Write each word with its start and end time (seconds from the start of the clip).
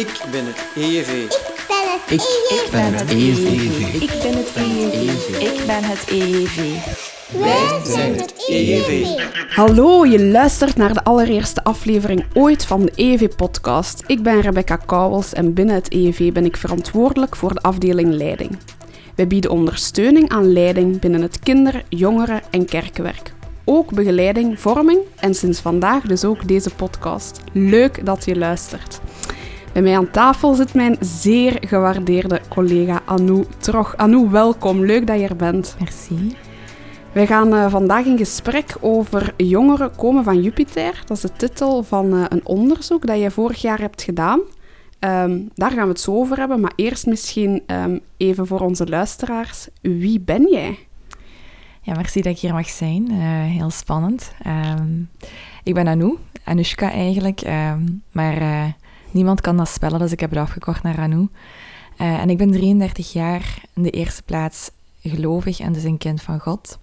Ik 0.00 0.20
ben 0.30 0.44
het 0.46 0.66
EV. 0.76 1.08
Ik 1.28 1.66
ben 1.66 1.84
het 1.92 2.10
EJ. 2.10 2.64
ik 2.64 2.68
ben 2.70 2.94
het 2.94 3.10
EV. 3.10 4.02
Ik 4.02 4.22
ben 4.22 4.34
het 4.34 4.56
EEV. 4.56 5.38
Ik 5.38 5.66
ben 5.66 5.84
het 5.84 6.04
EEV. 6.10 6.58
Wij 7.38 7.80
zijn 7.84 8.16
het 8.16 8.34
EJV. 8.48 9.06
Hallo, 9.48 10.04
je 10.06 10.24
luistert 10.24 10.76
naar 10.76 10.94
de 10.94 11.04
allereerste 11.04 11.64
aflevering 11.64 12.24
ooit 12.34 12.66
van 12.66 12.80
de 12.80 12.92
EEV-podcast. 12.94 14.04
Ik 14.06 14.22
ben 14.22 14.40
Rebecca 14.40 14.76
Kouwels 14.76 15.32
en 15.32 15.54
binnen 15.54 15.74
het 15.74 15.92
EEV 15.92 16.32
ben 16.32 16.44
ik 16.44 16.56
verantwoordelijk 16.56 17.36
voor 17.36 17.54
de 17.54 17.60
afdeling 17.60 18.12
leiding. 18.12 18.58
Wij 19.14 19.26
bieden 19.26 19.50
ondersteuning 19.50 20.28
aan 20.28 20.52
leiding 20.52 21.00
binnen 21.00 21.22
het 21.22 21.38
kinder-, 21.38 21.84
jongeren- 21.88 22.42
en 22.50 22.64
kerkenwerk. 22.64 23.32
Ook 23.64 23.92
begeleiding, 23.94 24.60
vorming 24.60 25.00
en 25.16 25.34
sinds 25.34 25.60
vandaag 25.60 26.02
dus 26.02 26.24
ook 26.24 26.48
deze 26.48 26.70
podcast. 26.70 27.40
Leuk 27.52 28.06
dat 28.06 28.24
je 28.24 28.36
luistert. 28.36 29.00
Bij 29.72 29.82
mij 29.82 29.96
aan 29.96 30.10
tafel 30.10 30.54
zit 30.54 30.74
mijn 30.74 30.96
zeer 31.00 31.56
gewaardeerde 31.60 32.40
collega 32.48 33.02
Anou 33.04 33.44
Trog. 33.58 33.96
Anou, 33.96 34.30
welkom. 34.30 34.84
Leuk 34.84 35.06
dat 35.06 35.20
je 35.20 35.28
er 35.28 35.36
bent. 35.36 35.76
Merci. 35.78 36.36
Wij 37.12 37.26
gaan 37.26 37.54
eh, 37.54 37.70
vandaag 37.70 38.04
in 38.04 38.18
gesprek 38.18 38.76
over 38.80 39.34
jongeren 39.36 39.96
komen 39.96 40.24
van 40.24 40.42
Jupiter. 40.42 41.02
Dat 41.06 41.16
is 41.16 41.22
de 41.22 41.32
titel 41.32 41.82
van 41.82 42.12
eh, 42.12 42.24
een 42.28 42.46
onderzoek 42.46 43.06
dat 43.06 43.20
je 43.20 43.30
vorig 43.30 43.62
jaar 43.62 43.78
hebt 43.80 44.02
gedaan. 44.02 44.40
Ehm, 44.98 45.40
daar 45.54 45.70
gaan 45.70 45.82
we 45.82 45.88
het 45.88 46.00
zo 46.00 46.14
over 46.14 46.38
hebben, 46.38 46.60
maar 46.60 46.72
eerst 46.76 47.06
misschien 47.06 47.62
ehm, 47.66 47.98
even 48.16 48.46
voor 48.46 48.60
onze 48.60 48.86
luisteraars. 48.86 49.68
Wie 49.80 50.20
ben 50.20 50.50
jij? 50.50 50.78
Ja, 51.82 51.94
merci 51.94 52.20
dat 52.22 52.32
ik 52.32 52.38
hier 52.38 52.54
mag 52.54 52.68
zijn. 52.68 53.10
Eh, 53.10 53.18
heel 53.44 53.70
spannend. 53.70 54.32
Ehm, 54.42 55.00
ik 55.62 55.74
ben 55.74 55.86
Anou, 55.86 56.18
Anushka 56.44 56.90
eigenlijk, 56.90 57.42
maar 58.12 58.38
niemand 59.12 59.40
kan 59.40 59.56
dat 59.56 59.68
spellen, 59.68 59.98
dus 59.98 60.12
ik 60.12 60.20
heb 60.20 60.30
het 60.30 60.38
afgekort 60.38 60.82
naar 60.82 60.98
Anou. 60.98 61.28
Eh, 61.96 62.20
en 62.20 62.30
ik 62.30 62.38
ben 62.38 62.50
33 62.50 63.12
jaar, 63.12 63.62
in 63.74 63.82
de 63.82 63.90
eerste 63.90 64.22
plaats 64.22 64.70
gelovig 65.02 65.60
en 65.60 65.72
dus 65.72 65.84
een 65.84 65.98
kind 65.98 66.22
van 66.22 66.40
God. 66.40 66.78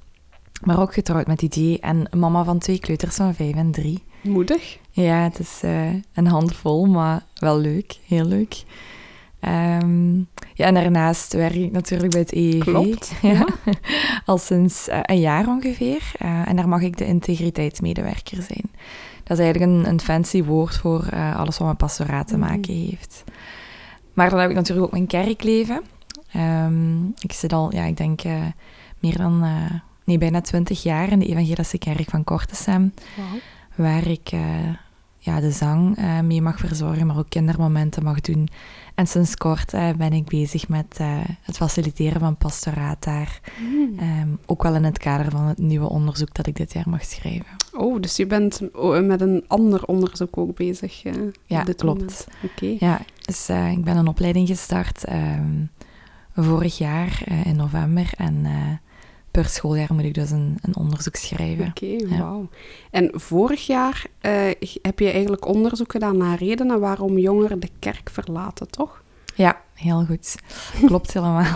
Maar 0.62 0.82
ook 0.82 0.94
getrouwd 0.94 1.28
met 1.28 1.42
idee 1.42 1.80
en 1.80 2.08
mama 2.18 2.44
van 2.44 2.58
twee 2.58 2.80
kleuters 2.80 3.16
van 3.16 3.36
vijf 3.36 3.56
en 3.56 3.72
drie. 3.72 4.04
Moedig. 4.22 4.78
Ja, 4.92 5.24
het 5.24 5.40
is 5.40 5.60
eh, 5.64 5.88
een 6.14 6.28
handvol, 6.28 6.86
maar 6.86 7.24
wel 7.36 7.60
leuk. 7.60 8.00
Heel 8.08 8.26
leuk. 8.26 8.64
Ehm, 9.40 10.18
ja, 10.54 10.66
en 10.66 10.73
daarnaast 10.73 11.34
werk 11.34 11.56
ik 11.56 11.72
natuurlijk 11.72 12.12
bij 12.12 12.26
het. 12.30 12.64
Klopt, 12.64 13.12
Ja. 13.22 13.48
Al 14.26 14.38
sinds 14.38 14.88
eh, 14.88 15.00
een 15.04 15.20
jaar 15.20 15.48
ongeveer. 15.48 16.12
En 16.18 16.56
daar 16.56 16.68
mag 16.68 16.82
ik 16.82 16.98
de 16.98 17.06
integriteitsmedewerker 17.06 18.42
zijn. 18.42 18.70
Dat 19.28 19.38
is 19.38 19.44
eigenlijk 19.44 19.72
een, 19.72 19.88
een 19.89 20.00
fancy 20.00 20.44
woord 20.44 20.78
voor 20.78 21.06
eh, 21.06 21.36
alles 21.39 21.58
wat 21.58 21.67
met 21.67 21.78
pastoraat 21.78 22.28
te 22.28 22.38
maken 22.38 22.73
heeft. 22.73 23.23
Maar 24.14 24.30
dan 24.30 24.39
heb 24.39 24.50
ik 24.50 24.56
natuurlijk 24.56 24.86
ook 24.86 24.92
mijn 24.92 25.08
kerkleven. 25.08 25.81
Ehm, 26.31 27.06
ik 27.06 27.31
zit 27.31 27.53
al, 27.53 27.73
ja, 27.73 27.83
ik 27.83 27.98
denk 27.98 28.22
eh, 28.22 28.33
meer 29.00 29.17
dan, 29.17 29.44
eh, 29.44 29.80
nee, 30.03 30.17
bijna 30.17 30.42
twintig 30.42 30.83
jaar 30.83 31.11
in 31.11 31.20
de 31.20 31.25
Evangelische 31.25 31.78
Kerk 31.78 32.09
van 32.09 32.23
Kortesem 32.23 32.94
waar 33.75 34.08
ik 34.08 34.31
ja, 35.28 35.39
de 35.39 35.52
zang 35.52 35.97
eh, 35.97 36.20
mee 36.20 36.42
mag 36.42 36.59
verzorgen, 36.59 37.08
maar 37.08 37.17
ook 37.17 37.30
kindermomenten 37.30 38.03
mag 38.03 38.22
doen. 38.22 38.47
En 38.95 39.08
sinds 39.08 39.36
kort 39.36 39.73
eh, 39.73 39.89
ben 39.97 40.14
ik 40.14 40.25
bezig 40.25 40.67
met 40.67 40.97
eh, 40.97 41.20
het 41.42 41.58
faciliteren 41.58 42.20
van 42.20 42.38
pastoraat 42.38 43.03
daar. 43.03 43.39
Ehm, 43.98 44.28
ook 44.45 44.64
wel 44.64 44.75
in 44.75 44.83
het 44.83 44.98
kader 44.98 45.31
van 45.31 45.42
het 45.42 45.58
nieuwe 45.58 45.89
onderzoek 45.89 46.33
dat 46.33 46.48
ik 46.48 46.55
dit 46.55 46.73
jaar 46.73 46.89
mag 46.89 47.03
schrijven. 47.03 47.55
Oh, 47.72 48.02
dus 48.02 48.16
je 48.16 48.25
bent 48.25 48.61
oh, 48.73 49.05
met 49.05 49.22
een 49.22 49.44
ander 49.48 49.86
onderzoek 49.86 50.38
ook 50.38 50.55
bezig. 50.55 51.03
Ja, 51.45 51.64
dit 51.64 51.75
klopt. 51.75 52.28
Oké. 52.44 52.75
Ja, 52.80 53.02
dus 53.25 53.50
ik 53.50 53.83
ben 53.83 53.98
een 53.98 54.08
opleiding 54.08 54.48
gestart 54.48 55.03
ehm, 55.03 55.66
vorig 56.36 56.78
jaar 56.78 57.22
in 57.44 57.55
november. 57.55 58.11
En 58.17 58.45
per 59.42 59.46
schooljaar 59.50 59.94
moet 59.94 60.04
ik 60.04 60.14
dus 60.14 60.32
een, 60.32 60.58
een 60.62 60.76
onderzoek 60.76 61.16
schrijven. 61.16 61.67
Oké, 61.67 61.86
Ja. 61.86 62.17
wauw. 62.17 62.50
En 62.92 63.10
vorig 63.14 63.66
jaar 63.67 64.06
eh, 64.20 64.32
heb 64.82 65.00
je 65.00 65.11
eigenlijk 65.11 65.45
onderzoek 65.45 65.92
gedaan 65.92 66.17
naar 66.17 66.38
redenen 66.38 66.80
waarom 66.80 67.17
jongeren 67.17 67.60
de 67.60 67.70
kerk 67.80 68.10
verlaten, 68.10 68.70
toch? 68.70 69.04
Ja, 69.36 69.61
heel 69.73 70.06
goed. 70.06 70.36
Klopt 70.88 71.14
helemaal. 71.14 71.45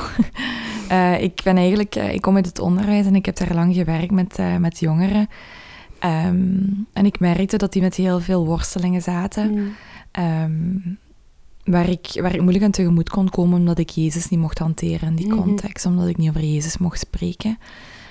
Eh, 0.87 1.21
ik 1.21 1.41
ben 1.43 1.57
eigenlijk, 1.57 1.95
eh, 1.95 2.13
ik 2.13 2.21
kom 2.21 2.35
uit 2.35 2.45
het 2.45 2.59
onderwijs 2.59 3.05
en 3.05 3.15
ik 3.15 3.25
heb 3.25 3.35
daar 3.35 3.53
lang 3.53 3.75
gewerkt 3.75 4.11
met, 4.11 4.39
met 4.59 4.79
jongeren. 4.79 5.27
Ehm, 5.99 6.57
en 6.93 7.05
ik 7.05 7.19
merkte 7.19 7.57
dat 7.57 7.73
die 7.73 7.81
met 7.81 7.95
heel 7.95 8.19
veel 8.19 8.45
worstelingen 8.45 9.01
zaten, 9.01 9.75
ehm, 10.11 10.77
waar, 11.71 11.89
ik, 11.89 12.07
waar 12.21 12.33
ik 12.33 12.41
moeilijk 12.41 12.63
aan 12.65 12.71
tegemoet 12.71 13.09
kon 13.09 13.29
komen 13.29 13.59
omdat 13.59 13.79
ik 13.79 13.89
Jezus 13.89 14.27
niet 14.29 14.39
mocht 14.39 14.57
hanteren 14.59 15.07
in 15.07 15.15
die 15.15 15.27
Mhm. 15.27 15.37
context, 15.41 15.85
omdat 15.85 16.07
ik 16.07 16.17
niet 16.17 16.29
over 16.29 16.43
Jezus 16.43 16.77
mocht 16.77 16.99
spreken. 16.99 17.57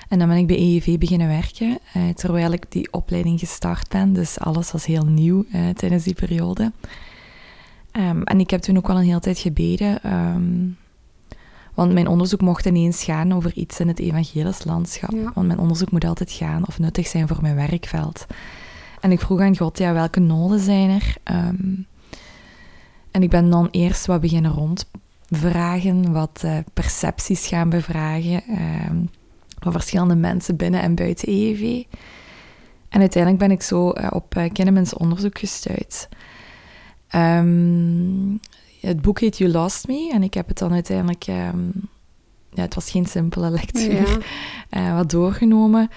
En 0.09 0.19
dan 0.19 0.27
ben 0.27 0.37
ik 0.37 0.47
bij 0.47 0.57
EEV 0.57 0.97
beginnen 0.97 1.27
werken, 1.27 1.79
eh, 1.93 2.01
terwijl 2.15 2.51
ik 2.51 2.65
die 2.69 2.91
opleiding 2.93 3.39
gestart 3.39 3.89
ben. 3.89 4.13
Dus 4.13 4.39
alles 4.39 4.71
was 4.71 4.85
heel 4.85 5.05
nieuw 5.05 5.45
eh, 5.51 5.69
tijdens 5.69 6.03
die 6.03 6.13
periode. 6.13 6.71
Ehm, 7.91 8.21
en 8.21 8.39
ik 8.39 8.49
heb 8.49 8.61
toen 8.61 8.77
ook 8.77 8.87
wel 8.87 8.97
een 8.97 9.03
hele 9.05 9.19
tijd 9.19 9.39
gebeden, 9.39 10.03
ehm, 10.03 10.67
want 11.73 11.93
mijn 11.93 12.07
onderzoek 12.07 12.41
mocht 12.41 12.65
ineens 12.65 13.03
gaan 13.03 13.31
over 13.33 13.53
iets 13.53 13.79
in 13.79 13.87
het 13.87 13.99
evangelisch 13.99 14.63
landschap. 14.63 15.11
Ja. 15.11 15.31
Want 15.33 15.47
mijn 15.47 15.59
onderzoek 15.59 15.91
moet 15.91 16.05
altijd 16.05 16.31
gaan 16.31 16.67
of 16.67 16.79
nuttig 16.79 17.07
zijn 17.07 17.27
voor 17.27 17.41
mijn 17.41 17.55
werkveld. 17.55 18.25
En 19.01 19.11
ik 19.11 19.19
vroeg 19.19 19.39
aan 19.39 19.57
God, 19.57 19.77
ja, 19.77 19.93
welke 19.93 20.19
noden 20.19 20.59
zijn 20.59 20.89
er? 20.89 21.15
Ehm, 21.23 21.55
en 23.11 23.23
ik 23.23 23.29
ben 23.29 23.49
dan 23.49 23.67
eerst 23.71 24.05
wat 24.05 24.21
beginnen 24.21 24.51
rondvragen, 24.51 26.11
wat 26.11 26.41
eh, 26.43 26.57
percepties 26.73 27.47
gaan 27.47 27.69
bevragen 27.69 28.43
ehm, 28.43 28.97
van 29.59 29.71
verschillende 29.71 30.15
mensen 30.15 30.55
binnen 30.55 30.81
en 30.81 30.95
buiten 30.95 31.29
EEV. 31.29 31.83
En 32.89 32.99
uiteindelijk 32.99 33.43
ben 33.43 33.51
ik 33.51 33.61
zo 33.61 33.91
eh, 33.91 34.07
op 34.11 34.35
uh, 34.35 34.49
Kinnemans 34.51 34.93
onderzoek 34.93 35.39
gestuurd. 35.39 36.09
Ehm, 37.07 38.35
het 38.81 39.01
boek 39.01 39.19
heet 39.19 39.37
You 39.37 39.51
Lost 39.51 39.87
Me 39.87 40.09
en 40.13 40.23
ik 40.23 40.33
heb 40.33 40.47
het 40.47 40.57
dan 40.57 40.73
uiteindelijk... 40.73 41.27
ehm, 41.27 41.69
ja, 42.53 42.61
het 42.61 42.75
was 42.75 42.91
geen 42.91 43.05
simpele 43.05 43.49
lectuur. 43.49 44.23
Ja. 44.69 44.95
wat 44.95 45.09
doorgenomen. 45.09 45.89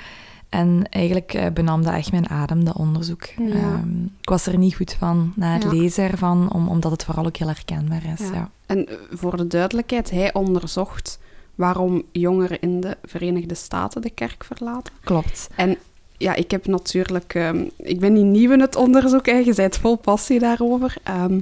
En 0.55 0.87
eigenlijk 0.91 1.35
eh, 1.35 1.47
benam 1.53 1.83
dat 1.83 1.95
echt 1.95 2.11
mijn 2.13 2.29
adem, 2.29 2.65
dat 2.65 2.77
onderzoek. 2.77 3.25
Ja. 3.25 3.55
Ehm, 3.55 4.05
ik 4.05 4.29
was 4.29 4.47
er 4.47 4.59
niet 4.59 4.75
goed 4.75 4.93
van 4.99 5.33
na 5.37 5.53
het 5.53 5.63
Ja. 5.63 5.71
lezen 5.73 6.11
ervan, 6.11 6.53
om, 6.53 6.69
omdat 6.69 6.91
het 6.91 7.05
vooral 7.05 7.27
ook 7.27 7.37
heel 7.37 7.47
herkenbaar 7.47 8.03
is. 8.19 8.27
Ja. 8.29 8.35
Ja. 8.35 8.51
En 8.67 8.89
eh, 8.89 8.97
voor 9.11 9.37
de 9.37 9.47
duidelijkheid, 9.47 10.11
hij 10.11 10.35
onderzocht 10.35 11.19
waarom 11.55 12.03
jongeren 12.13 12.61
in 12.61 12.81
de 12.81 12.97
Verenigde 13.03 13.55
Staten 13.55 14.03
de 14.03 14.11
kerk 14.11 14.45
verlaten. 14.45 14.93
Klopt. 15.05 15.49
En 15.57 15.77
ja, 16.17 16.35
ik 16.35 16.51
heb 16.51 16.67
natuurlijk... 16.67 17.35
ehm, 17.35 17.65
ik 17.77 18.01
ben 18.01 18.13
niet 18.13 18.25
nieuw 18.25 18.53
in 18.53 18.61
het 18.61 18.77
onderzoek, 18.77 19.27
hè. 19.27 19.37
je 19.37 19.55
bent 19.55 19.77
vol 19.77 19.97
passie 19.97 20.39
daarover. 20.39 20.97
Ehm, 21.03 21.41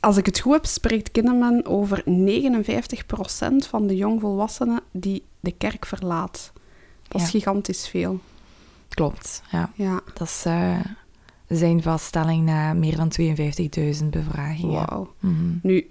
als 0.00 0.16
ik 0.16 0.26
het 0.26 0.38
goed 0.38 0.52
heb, 0.52 0.66
spreekt 0.66 1.10
Kinderman 1.10 1.64
over 1.66 2.02
59% 2.04 3.66
van 3.68 3.86
de 3.86 3.96
jongvolwassenen 3.96 4.80
die 4.90 5.22
de 5.40 5.52
kerk 5.58 5.86
verlaat. 5.86 6.52
Dat 7.12 7.20
is 7.20 7.26
Ja. 7.32 7.38
gigantisch 7.38 7.88
veel. 7.88 8.20
Klopt, 8.88 9.42
ja. 9.50 9.70
Ja, 9.74 10.00
Dat 10.14 10.26
is 10.28 10.42
eh, 10.44 10.78
zijn 11.48 11.82
vaststelling 11.82 12.44
na 12.44 12.72
meer 12.72 12.96
dan 12.96 13.08
52.000 14.00 14.10
bevragingen. 14.10 14.86
wauw. 14.86 15.14
Mhm. 15.20 15.34
Nu, 15.62 15.90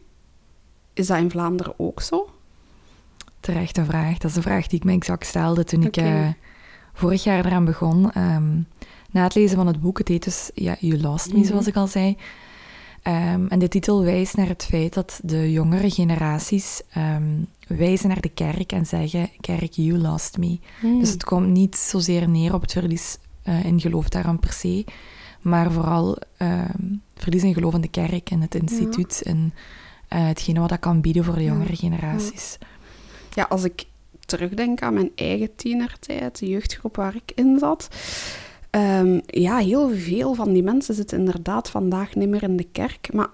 is 0.93 1.07
dat 1.07 1.17
in 1.17 1.29
Vlaanderen 1.31 1.73
ook 1.77 2.01
zo? 2.01 2.29
Terechte 3.39 3.85
vraag. 3.85 4.17
Dat 4.17 4.31
is 4.31 4.37
een 4.37 4.41
vraag 4.43 4.67
die 4.67 4.79
ik 4.79 4.85
me 4.85 4.91
exact 4.93 5.25
stelde 5.25 5.63
toen 5.63 5.83
ik 5.83 5.97
eh, 5.97 6.27
vorig 6.93 7.23
jaar 7.23 7.45
eraan 7.45 7.65
begon. 7.65 8.11
Ehm, 8.11 8.51
na 9.11 9.23
het 9.23 9.35
lezen 9.35 9.57
van 9.57 9.67
het 9.67 9.81
boek, 9.81 9.97
het 9.97 10.07
heet 10.07 10.23
dus 10.23 10.51
ja, 10.53 10.75
You 10.79 11.01
Lost 11.01 11.31
Me, 11.33 11.37
Mhm. 11.39 11.47
zoals 11.47 11.67
ik 11.67 11.75
al 11.75 11.87
zei. 11.87 12.17
Ehm, 13.01 13.45
en 13.47 13.59
de 13.59 13.67
titel 13.67 14.03
wijst 14.03 14.35
naar 14.35 14.47
het 14.47 14.65
feit 14.65 14.93
dat 14.93 15.19
de 15.23 15.51
jongere 15.51 15.89
generaties 15.89 16.81
ehm, 16.89 17.23
wijzen 17.75 18.07
naar 18.07 18.21
de 18.21 18.29
kerk 18.29 18.71
en 18.71 18.85
zeggen, 18.85 19.29
kerk, 19.39 19.71
you 19.73 19.97
lost 19.97 20.37
me. 20.37 20.59
Hmm. 20.79 20.99
Dus 20.99 21.09
het 21.09 21.23
komt 21.23 21.47
niet 21.47 21.75
zozeer 21.75 22.29
neer 22.29 22.53
op 22.53 22.61
het 22.61 22.71
verlies 22.71 23.17
eh, 23.43 23.65
in 23.65 23.79
geloof 23.79 24.09
daaraan 24.09 24.39
per 24.39 24.51
se, 24.53 24.85
maar 25.41 25.71
vooral 25.71 26.17
ehm, 26.37 26.95
verlies 27.15 27.43
in 27.43 27.53
geloof 27.53 27.73
in 27.73 27.81
de 27.81 27.87
kerk 27.87 28.29
en 28.29 28.41
het 28.41 28.55
instituut 28.55 29.21
en 29.25 29.53
eh, 30.07 30.25
hetgene 30.27 30.59
wat 30.59 30.69
dat 30.69 30.79
kan 30.79 31.01
bieden 31.01 31.23
voor 31.23 31.35
de 31.35 31.43
Ja. 31.43 31.51
jongere 31.53 31.75
generaties. 31.75 32.57
Ja, 33.33 33.43
als 33.49 33.63
ik 33.63 33.85
terugdenk 34.25 34.81
aan 34.81 34.93
mijn 34.93 35.11
eigen 35.15 35.55
tienertijd, 35.55 36.39
de 36.39 36.47
jeugdgroep 36.49 36.95
waar 36.95 37.15
ik 37.15 37.31
in 37.35 37.57
zat. 37.59 37.87
ehm, 38.69 39.19
ja, 39.25 39.57
heel 39.57 39.89
veel 39.95 40.33
van 40.33 40.53
die 40.53 40.63
mensen 40.63 40.95
zitten 40.95 41.19
inderdaad 41.19 41.69
vandaag 41.69 42.15
niet 42.15 42.29
meer 42.29 42.43
in 42.43 42.57
de 42.57 42.67
kerk. 42.71 43.13
Maar 43.13 43.27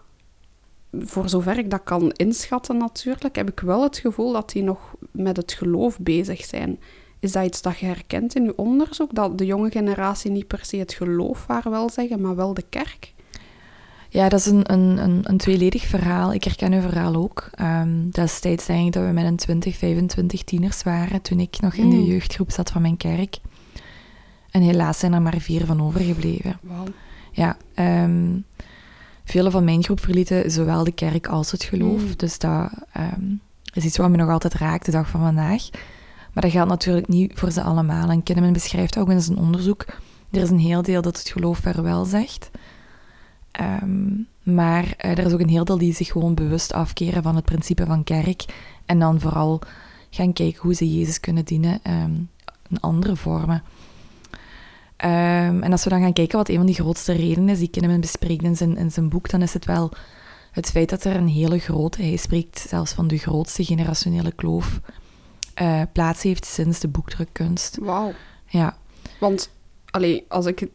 voor 0.92 1.30
zover 1.30 1.58
ik 1.58 1.70
dat 1.70 1.84
kan 1.84 2.12
inschatten 2.12 2.78
natuurlijk, 2.78 3.36
heb 3.36 3.50
ik 3.50 3.60
wel 3.60 3.84
het 3.84 3.98
gevoel 3.98 4.34
dat 4.34 4.52
die 4.52 4.64
nog 4.64 4.80
met 5.12 5.38
het 5.38 5.54
geloof 5.54 6.00
bezig 6.00 6.46
zijn. 6.46 6.80
Is 7.20 7.32
dat 7.32 7.46
iets 7.46 7.62
dat 7.62 7.78
je 7.78 7.86
herkent 7.86 8.36
in 8.36 8.44
je 8.44 8.58
onderzoek? 8.58 9.16
Dat 9.16 9.38
de 9.38 9.46
jonge 9.46 9.72
generatie 9.72 10.32
niet 10.32 10.48
per 10.48 10.66
se 10.66 10.78
het 10.78 10.94
geloof 10.94 11.46
waar 11.46 11.70
wel 11.70 11.90
zeggen, 11.90 12.22
maar 12.22 12.36
wel 12.36 12.54
de 12.54 12.66
kerk? 12.70 13.14
Ja, 14.10 14.30
dat 14.30 14.40
is 14.40 14.46
een, 14.46 14.72
een, 14.72 14.98
een, 14.98 15.20
een 15.24 15.38
tweeledig 15.38 15.84
verhaal. 15.86 16.34
Ik 16.34 16.44
herken 16.44 16.74
uw 16.74 16.82
verhaal 16.82 17.16
ook. 17.16 17.50
Um, 17.62 18.10
destijds 18.12 18.66
denk 18.66 18.86
ik 18.88 18.94
dat 18.94 19.06
we 19.06 19.12
met 19.12 19.26
een 19.26 19.36
20, 19.36 19.78
25 19.78 20.44
tieners 20.44 20.84
waren 20.84 21.22
toen 21.22 21.40
ik 21.40 21.60
nog 21.60 21.74
in 21.74 21.90
de 21.90 21.96
Mm. 21.96 22.06
jeugdgroep 22.06 22.52
zat 22.52 22.72
van 22.72 22.82
mijn 22.82 22.98
kerk. 22.98 23.38
En 24.52 24.62
helaas 24.62 25.00
zijn 25.00 25.14
er 25.14 25.22
maar 25.22 25.38
vier 25.40 25.66
van 25.66 25.82
overgebleven. 25.82 26.60
Wauw. 26.62 26.86
Ja, 27.32 27.58
ehm 27.74 28.36
vele 29.28 29.52
van 29.52 29.64
mijn 29.64 29.84
groep 29.84 30.00
verlieten 30.00 30.52
zowel 30.52 30.84
de 30.84 30.92
kerk 30.92 31.28
als 31.28 31.52
het 31.52 31.64
geloof. 31.64 32.02
Mm. 32.02 32.16
Dus 32.16 32.40
dat 32.40 32.70
ehm, 32.94 33.26
is 33.74 33.84
iets 33.84 33.98
wat 33.98 34.10
me 34.10 34.18
nog 34.18 34.30
altijd 34.30 34.54
raakt 34.54 34.86
de 34.86 34.92
dag 34.92 35.10
van 35.10 35.20
vandaag. 35.20 35.70
Maar 36.34 36.44
dat 36.44 36.52
geldt 36.52 36.70
natuurlijk 36.70 37.08
niet 37.08 37.32
voor 37.36 37.52
ze 37.52 37.62
allemaal. 37.62 38.10
En 38.10 38.24
Kinneman 38.24 38.54
beschrijft 38.54 38.98
ook 38.98 39.10
in 39.10 39.22
zijn 39.22 39.38
onderzoek, 39.38 39.86
er 40.32 40.42
is 40.42 40.50
een 40.50 40.60
heel 40.60 40.82
deel 40.82 41.02
dat 41.02 41.18
het 41.18 41.30
geloof 41.30 41.58
vaarwel 41.58 42.06
zegt. 42.06 42.50
Ehm, 43.52 44.08
maar 44.44 44.94
eh, 44.98 45.12
er 45.12 45.26
is 45.26 45.34
ook 45.34 45.40
een 45.40 45.50
heel 45.50 45.66
deel 45.66 45.78
die 45.78 45.94
zich 45.94 46.12
gewoon 46.12 46.34
bewust 46.34 46.74
afkeren 46.74 47.24
van 47.24 47.36
het 47.36 47.46
principe 47.46 47.86
van 47.86 48.04
kerk. 48.04 48.46
En 48.86 49.00
dan 49.00 49.20
vooral 49.20 49.62
gaan 50.10 50.34
kijken 50.34 50.62
hoe 50.62 50.74
ze 50.74 50.98
Jezus 50.98 51.20
kunnen 51.20 51.46
dienen 51.46 51.80
ehm, 51.84 52.14
in 52.70 52.80
andere 52.80 53.16
vormen. 53.16 53.64
Ehm, 54.98 55.64
en 55.64 55.72
als 55.72 55.84
we 55.84 55.90
dan 55.90 56.02
gaan 56.02 56.14
kijken 56.14 56.38
wat 56.38 56.50
een 56.50 56.56
van 56.56 56.66
die 56.66 56.76
grootste 56.76 57.14
redenen 57.14 57.50
is 57.50 57.60
die 57.60 57.68
Kinneman 57.70 58.00
bespreekt 58.00 58.44
in 58.44 58.56
zijn, 58.56 58.78
in 58.78 58.92
zijn 58.92 59.10
boek, 59.10 59.30
dan 59.30 59.42
is 59.42 59.54
het 59.54 59.66
wel 59.66 59.92
het 60.52 60.70
feit 60.70 60.90
dat 60.90 61.04
er 61.04 61.16
een 61.16 61.28
hele 61.28 61.60
grote, 61.60 62.02
hij 62.02 62.16
spreekt 62.16 62.60
zelfs 62.70 62.94
van 62.94 63.08
de 63.08 63.18
grootste 63.18 63.64
generationele 63.64 64.32
kloof, 64.32 64.80
eh, 65.54 65.82
plaats 65.94 66.24
heeft 66.24 66.46
sinds 66.46 66.80
de 66.80 66.88
boekdrukkunst. 66.88 67.78
Wauw. 67.82 68.12
Ja, 68.46 68.78
Want 69.20 69.50
allee, 69.90 70.26
als 70.28 70.46
ik 70.46 70.68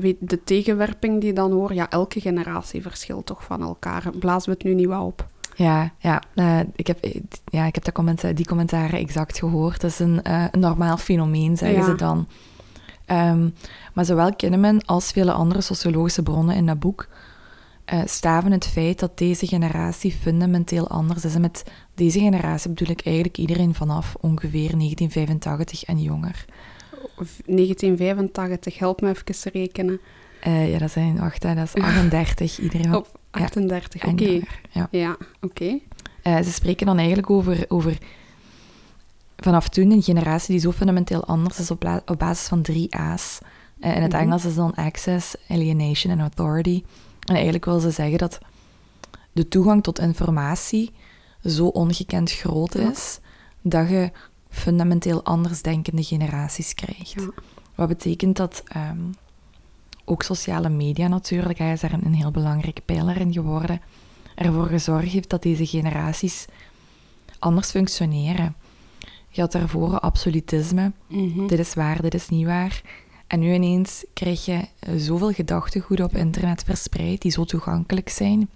weet, 0.00 0.16
de 0.20 0.44
tegenwerping 0.44 1.20
die 1.20 1.32
dan 1.32 1.52
hoor, 1.52 1.74
ja, 1.74 1.90
elke 1.90 2.20
generatie 2.20 2.82
verschilt 2.82 3.26
toch 3.26 3.44
van 3.44 3.62
elkaar. 3.62 4.10
Blazen 4.18 4.50
we 4.50 4.56
het 4.58 4.64
nu 4.66 4.74
niet 4.74 4.86
wel 4.86 5.04
op? 5.06 5.28
ja, 5.56 5.92
ja, 5.98 6.22
eh, 6.34 6.60
ik 6.76 6.86
heb, 6.86 7.00
eh, 7.04 7.20
ja 7.44 7.64
ik 7.66 7.74
heb 7.74 7.84
dat 7.84 7.94
commenta- 7.94 8.32
die 8.32 8.46
commentaren 8.46 8.98
exact 8.98 9.38
gehoord. 9.38 9.80
Dat 9.80 9.90
is 9.90 9.98
een, 9.98 10.20
een 10.32 10.60
normaal 10.60 10.96
fenomeen, 10.96 11.56
zeggen 11.56 11.78
Ja. 11.78 11.84
ze 11.84 11.94
dan. 11.94 12.28
Ehm, 13.10 13.48
maar 13.94 14.04
zowel 14.04 14.34
Kinneman 14.34 14.84
als 14.84 15.10
vele 15.10 15.32
andere 15.32 15.60
sociologische 15.60 16.22
bronnen 16.22 16.56
in 16.56 16.66
dat 16.66 16.78
boek 16.78 17.08
eh, 17.84 18.00
staven 18.04 18.52
het 18.52 18.66
feit 18.66 18.98
dat 18.98 19.18
deze 19.18 19.46
generatie 19.46 20.12
fundamenteel 20.12 20.88
anders 20.88 21.24
is. 21.24 21.34
En 21.34 21.40
met 21.40 21.64
deze 21.94 22.18
generatie 22.18 22.70
bedoel 22.70 22.90
ik 22.90 23.00
eigenlijk 23.04 23.38
iedereen 23.38 23.74
vanaf 23.74 24.16
ongeveer 24.20 24.78
1985 24.78 25.84
en 25.84 26.02
jonger. 26.02 26.44
Of 27.18 27.40
1985, 27.46 28.78
help 28.78 29.00
me 29.00 29.08
even 29.08 29.52
rekenen. 29.52 30.00
Eh, 30.40 30.72
ja, 30.72 30.78
dat 30.78 30.90
zijn, 30.90 31.18
wacht, 31.18 31.42
hè, 31.42 31.54
dat 31.54 31.66
is 31.74 31.82
38, 31.82 32.58
iedereen 32.58 32.94
Op 32.94 33.18
38, 33.30 34.02
en 34.02 34.10
oké. 34.10 34.40
Ja. 34.70 34.88
Ja, 34.90 35.16
oké. 35.40 35.78
Eh, 36.22 36.36
ze 36.36 36.52
spreken 36.52 36.86
dan 36.86 36.98
eigenlijk 36.98 37.30
over, 37.30 37.64
over 37.68 37.98
vanaf 39.40 39.68
toen 39.68 39.90
een 39.90 40.02
generatie 40.02 40.50
die 40.50 40.60
zo 40.60 40.72
fundamenteel 40.72 41.24
anders 41.24 41.58
is 41.58 41.70
op, 41.70 42.02
basis 42.18 42.48
van 42.48 42.62
drie 42.62 42.96
A's. 42.96 43.38
Eh, 43.80 43.96
in 43.96 44.02
het 44.02 44.12
Mhm. 44.12 44.20
Engels 44.20 44.44
is 44.44 44.54
dan 44.54 44.74
access, 44.74 45.34
alienation 45.48 46.12
en 46.12 46.20
authority. 46.20 46.82
En 47.24 47.34
eigenlijk 47.34 47.64
wil 47.64 47.80
ze 47.80 47.90
zeggen 47.90 48.18
dat 48.18 48.38
de 49.32 49.48
toegang 49.48 49.82
tot 49.82 49.98
informatie 49.98 50.92
zo 51.44 51.66
ongekend 51.66 52.30
groot 52.32 52.72
Ja. 52.74 52.90
is 52.90 53.18
dat 53.62 53.88
je 53.88 54.10
fundamenteel 54.50 55.24
anders 55.24 55.62
denkende 55.62 56.02
generaties 56.02 56.74
krijgt. 56.74 57.10
Ja. 57.10 57.30
Wat 57.74 57.88
betekent 57.88 58.36
dat 58.36 58.62
ehm, 58.66 58.98
ook 60.04 60.22
sociale 60.22 60.68
media 60.68 61.08
natuurlijk, 61.08 61.58
hij 61.58 61.72
is 61.72 61.80
daar 61.80 61.92
een, 61.92 62.04
een 62.04 62.14
heel 62.14 62.30
belangrijke 62.30 62.80
pijler 62.80 63.16
in 63.20 63.32
geworden, 63.32 63.80
ervoor 64.34 64.66
gezorgd 64.66 65.08
heeft 65.12 65.30
dat 65.30 65.42
deze 65.42 65.66
generaties 65.66 66.46
anders 67.38 67.70
functioneren. 67.70 68.54
Je 69.32 69.40
had 69.40 69.52
daarvoor 69.52 69.98
absolutisme, 70.00 70.92
Mhm. 71.08 71.46
dit 71.46 71.58
is 71.58 71.74
waar, 71.74 72.02
dit 72.02 72.14
is 72.14 72.28
niet 72.28 72.46
waar. 72.46 72.82
En 73.26 73.40
nu 73.40 73.52
ineens 73.54 74.04
krijg 74.14 74.44
je 74.44 74.60
eh, 74.78 74.94
zoveel 74.96 75.32
gedachtegoeden 75.32 76.04
op 76.06 76.14
internet 76.16 76.62
verspreid, 76.64 77.20
die 77.22 77.30
zo 77.30 77.44
toegankelijk 77.44 78.08
zijn, 78.08 78.48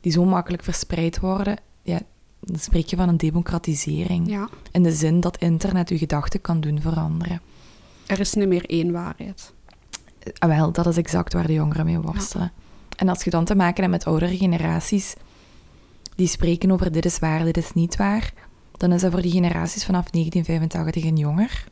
die 0.00 0.12
zo 0.12 0.24
makkelijk 0.24 0.62
verspreid 0.62 1.20
worden. 1.20 1.56
Ja, 1.82 2.00
dan 2.40 2.58
spreek 2.58 2.86
je 2.86 2.96
van 2.96 3.08
een 3.08 3.16
democratisering. 3.16 4.28
Ja, 4.30 4.48
In 4.72 4.82
de 4.82 4.92
zin 4.92 5.20
dat 5.20 5.36
internet 5.38 5.88
je 5.88 5.98
gedachten 5.98 6.40
kan 6.40 6.60
doen 6.60 6.80
veranderen. 6.80 7.40
er 8.06 8.20
is 8.20 8.34
niet 8.34 8.48
meer 8.48 8.64
één 8.70 8.92
waarheid. 8.92 9.52
Ah, 10.38 10.48
wel, 10.48 10.72
dat 10.72 10.86
is 10.86 10.96
exact 10.96 11.32
waar 11.32 11.46
de 11.46 11.52
jongeren 11.52 11.84
mee 11.84 11.98
worstelen. 12.00 12.52
En 12.96 13.08
als 13.08 13.24
je 13.24 13.30
dan 13.30 13.44
te 13.44 13.54
maken 13.54 13.80
hebt 13.82 13.90
met 13.94 14.04
oudere 14.06 14.36
generaties, 14.36 15.14
die 16.14 16.26
spreken 16.26 16.70
over 16.70 16.92
dit 16.92 17.04
is 17.04 17.18
waar, 17.18 17.44
dit 17.44 17.56
is 17.56 17.72
niet 17.72 17.96
waar, 17.96 18.32
dan 18.78 18.92
is 18.92 19.00
dat 19.00 19.12
voor 19.12 19.22
die 19.22 19.32
generaties 19.32 19.84
vanaf 19.84 20.10
1985 20.10 21.04
en 21.04 21.16
jonger 21.16 21.64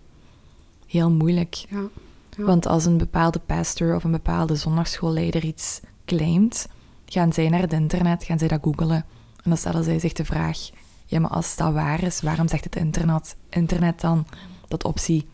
heel 0.87 1.11
moeilijk. 1.11 1.55
Ja. 1.55 1.89
Ja. 2.37 2.45
Want 2.45 2.67
als 2.67 2.85
een 2.85 2.99
bepaalde 2.99 3.39
pastor 3.39 3.95
of 3.95 4.05
een 4.05 4.11
bepaalde 4.11 4.57
zondagschoolleider 4.57 5.45
iets 5.45 5.81
claimt, 6.05 6.69
gaan 7.07 7.33
zij 7.33 7.49
naar 7.49 7.61
het 7.61 7.73
internet, 7.73 8.25
gaan 8.25 8.39
zij 8.39 8.49
dat 8.49 8.61
googelen. 8.63 9.05
En 9.37 9.51
dan 9.51 9.57
stellen 9.57 9.85
zij 9.85 9.99
zich 9.99 10.13
de 10.13 10.25
vraag, 10.25 10.59
ja, 11.07 11.21
maar 11.21 11.31
als 11.31 11.57
dat 11.57 11.73
waar 11.73 12.03
is, 12.03 12.21
waarom 12.21 12.49
zegt 12.49 12.65
het 12.65 12.77
internet, 12.77 13.37
internet 13.49 14.01
dan 14.01 14.27
dat 14.69 14.85
optie 14.85 15.27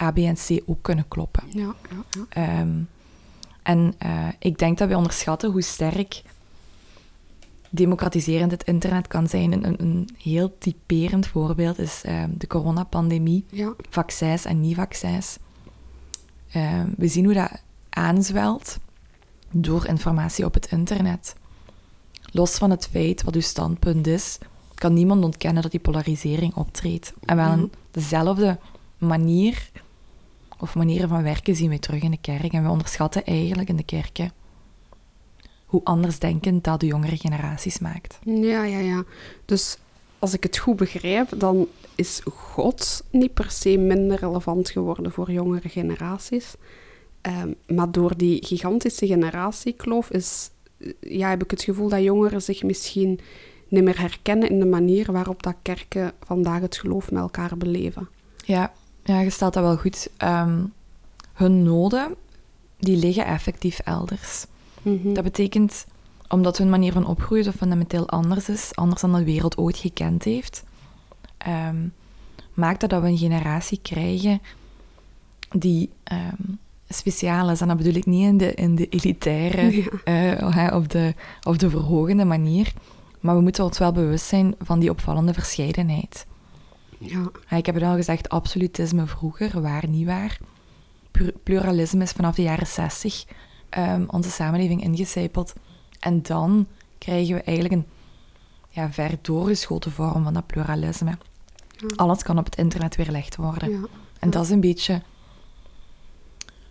A, 0.00 0.10
B 0.10 0.18
en 0.18 0.34
C 0.34 0.60
ook 0.66 0.82
kunnen 0.82 1.08
kloppen? 1.08 1.42
Ja, 1.48 1.74
ja, 1.90 2.04
ja. 2.10 2.24
Ehm, 2.28 2.82
en 3.62 3.94
eh, 3.98 4.28
ik 4.38 4.58
denk 4.58 4.78
dat 4.78 4.88
we 4.88 4.96
onderschatten 4.96 5.50
hoe 5.50 5.62
sterk 5.62 6.22
democratiserend 7.74 8.50
het 8.50 8.64
internet 8.64 9.06
kan 9.06 9.28
zijn. 9.28 9.52
Een, 9.52 9.82
een, 9.82 10.08
heel 10.22 10.58
typerend 10.58 11.26
voorbeeld 11.26 11.78
is 11.78 12.02
ehm, 12.04 12.30
de 12.38 12.46
coronapandemie, 12.46 13.44
ja. 13.50 13.74
vaccins 13.90 14.44
en 14.44 14.60
niet-vaccins. 14.60 15.38
Ehm, 16.50 16.86
we 16.96 17.08
zien 17.08 17.24
hoe 17.24 17.34
dat 17.34 17.62
aanzwelt 17.90 18.78
door 19.50 19.86
informatie 19.86 20.44
op 20.44 20.54
het 20.54 20.70
internet. 20.70 21.34
Los 22.22 22.54
van 22.54 22.70
het 22.70 22.88
feit 22.90 23.22
wat 23.22 23.34
uw 23.34 23.40
standpunt 23.40 24.06
is, 24.06 24.38
kan 24.74 24.92
niemand 24.92 25.24
ontkennen 25.24 25.62
dat 25.62 25.70
die 25.70 25.80
polarisering 25.80 26.54
optreedt. 26.54 27.12
En 27.24 27.36
wel 27.36 27.48
Mhm. 27.48 27.58
een 27.58 27.72
dezelfde 27.90 28.58
manier 28.98 29.70
of 30.58 30.74
manieren 30.74 31.08
van 31.08 31.22
werken 31.22 31.56
zien 31.56 31.70
we 31.70 31.78
terug 31.78 32.02
in 32.02 32.10
de 32.10 32.18
kerk. 32.20 32.52
En 32.52 32.62
we 32.62 32.68
onderschatten 32.68 33.24
eigenlijk 33.24 33.68
in 33.68 33.76
de 33.76 33.84
kerken 33.84 34.32
hoe 35.74 35.84
andersdenkend 35.84 36.64
dat 36.64 36.80
de 36.80 36.86
jongere 36.86 37.16
generaties 37.16 37.78
maakt. 37.78 38.18
Ja, 38.24 38.64
ja, 38.64 38.78
ja. 38.78 39.04
Dus 39.44 39.78
als 40.18 40.32
ik 40.32 40.42
het 40.42 40.56
goed 40.56 40.76
begrijp, 40.76 41.28
dan 41.36 41.66
is 41.94 42.20
God 42.24 43.04
niet 43.10 43.34
per 43.34 43.50
se 43.50 43.76
minder 43.76 44.18
relevant 44.18 44.70
geworden 44.70 45.12
voor 45.12 45.30
jongere 45.30 45.68
generaties. 45.68 46.54
Ehm, 47.20 47.52
maar 47.66 47.90
door 47.90 48.16
die 48.16 48.46
gigantische 48.46 49.06
generatiekloof 49.06 50.10
is, 50.10 50.50
ja, 51.00 51.28
heb 51.28 51.42
ik 51.42 51.50
het 51.50 51.62
gevoel 51.62 51.88
dat 51.88 52.02
jongeren 52.02 52.42
zich 52.42 52.62
misschien 52.62 53.20
niet 53.68 53.84
meer 53.84 54.00
herkennen 54.00 54.48
in 54.48 54.58
de 54.60 54.66
manier 54.66 55.12
waarop 55.12 55.42
dat 55.42 55.54
kerken 55.62 56.12
vandaag 56.24 56.60
het 56.60 56.76
geloof 56.76 57.10
met 57.10 57.22
elkaar 57.22 57.56
beleven. 57.56 58.08
Ja, 58.44 58.72
ja 59.04 59.20
je 59.20 59.30
stelt 59.30 59.54
dat 59.54 59.62
wel 59.62 59.76
goed. 59.76 60.08
Ehm, 60.16 60.64
hun 61.32 61.62
noden, 61.62 62.14
die 62.78 62.96
liggen 62.96 63.26
effectief 63.26 63.78
elders. 63.78 64.46
Mhm. 64.84 65.12
Dat 65.12 65.24
betekent, 65.24 65.86
omdat 66.28 66.58
hun 66.58 66.70
manier 66.70 66.92
van 66.92 67.06
opgroeien 67.06 67.44
zo 67.44 67.50
fundamenteel 67.50 68.08
anders 68.08 68.48
is, 68.48 68.74
anders 68.74 69.00
dan 69.00 69.12
de 69.12 69.24
wereld 69.24 69.56
ooit 69.56 69.76
gekend 69.76 70.24
heeft, 70.24 70.64
ehm, 71.38 71.86
maakt 72.54 72.80
dat 72.80 72.90
dat 72.90 73.02
we 73.02 73.08
een 73.08 73.18
generatie 73.18 73.78
krijgen 73.82 74.40
die 75.50 75.90
ehm, 76.04 76.42
speciaal 76.88 77.50
is. 77.50 77.60
En 77.60 77.68
dat 77.68 77.76
bedoel 77.76 77.94
ik 77.94 78.06
niet 78.06 78.26
in 78.26 78.36
de, 78.38 78.54
in 78.54 78.74
de 78.74 78.88
elitaire 78.88 79.74
Ja. 80.04 80.36
eh, 80.36 80.76
of, 80.76 80.86
de, 80.86 81.14
of 81.42 81.56
de 81.56 81.70
verhogende 81.70 82.24
manier, 82.24 82.72
maar 83.20 83.36
we 83.36 83.42
moeten 83.42 83.64
ons 83.64 83.78
wel 83.78 83.92
bewust 83.92 84.26
zijn 84.26 84.54
van 84.58 84.78
die 84.78 84.90
opvallende 84.90 85.34
verscheidenheid. 85.34 86.26
Ja, 86.98 87.30
ik 87.56 87.66
heb 87.66 87.74
het 87.74 87.84
al 87.84 87.94
gezegd, 87.94 88.28
absolutisme 88.28 89.06
vroeger, 89.06 89.60
waar, 89.60 89.88
niet 89.88 90.06
waar. 90.06 90.38
Pluralisme 91.42 92.02
is 92.02 92.10
vanaf 92.10 92.34
de 92.34 92.42
jaren 92.42 92.66
60 92.66 93.24
ehm, 93.74 94.04
onze 94.06 94.30
samenleving 94.30 94.82
ingecijpeld. 94.82 95.52
En 96.00 96.22
dan 96.22 96.66
krijgen 96.98 97.34
we 97.34 97.42
eigenlijk 97.42 97.74
een 97.76 97.86
ja, 98.68 98.92
ver 98.92 99.18
doorgeschoten 99.22 99.92
vorm 99.92 100.24
van 100.24 100.34
dat 100.34 100.46
pluralisme. 100.46 101.18
Ja. 101.76 101.88
Alles 101.96 102.22
kan 102.22 102.38
op 102.38 102.44
het 102.44 102.56
internet 102.56 102.96
weerlegd 102.96 103.36
worden. 103.36 103.70
ja. 103.70 103.86
En 104.18 104.30
dat 104.30 104.44
is 104.44 104.50
een 104.50 104.60
beetje 104.60 105.02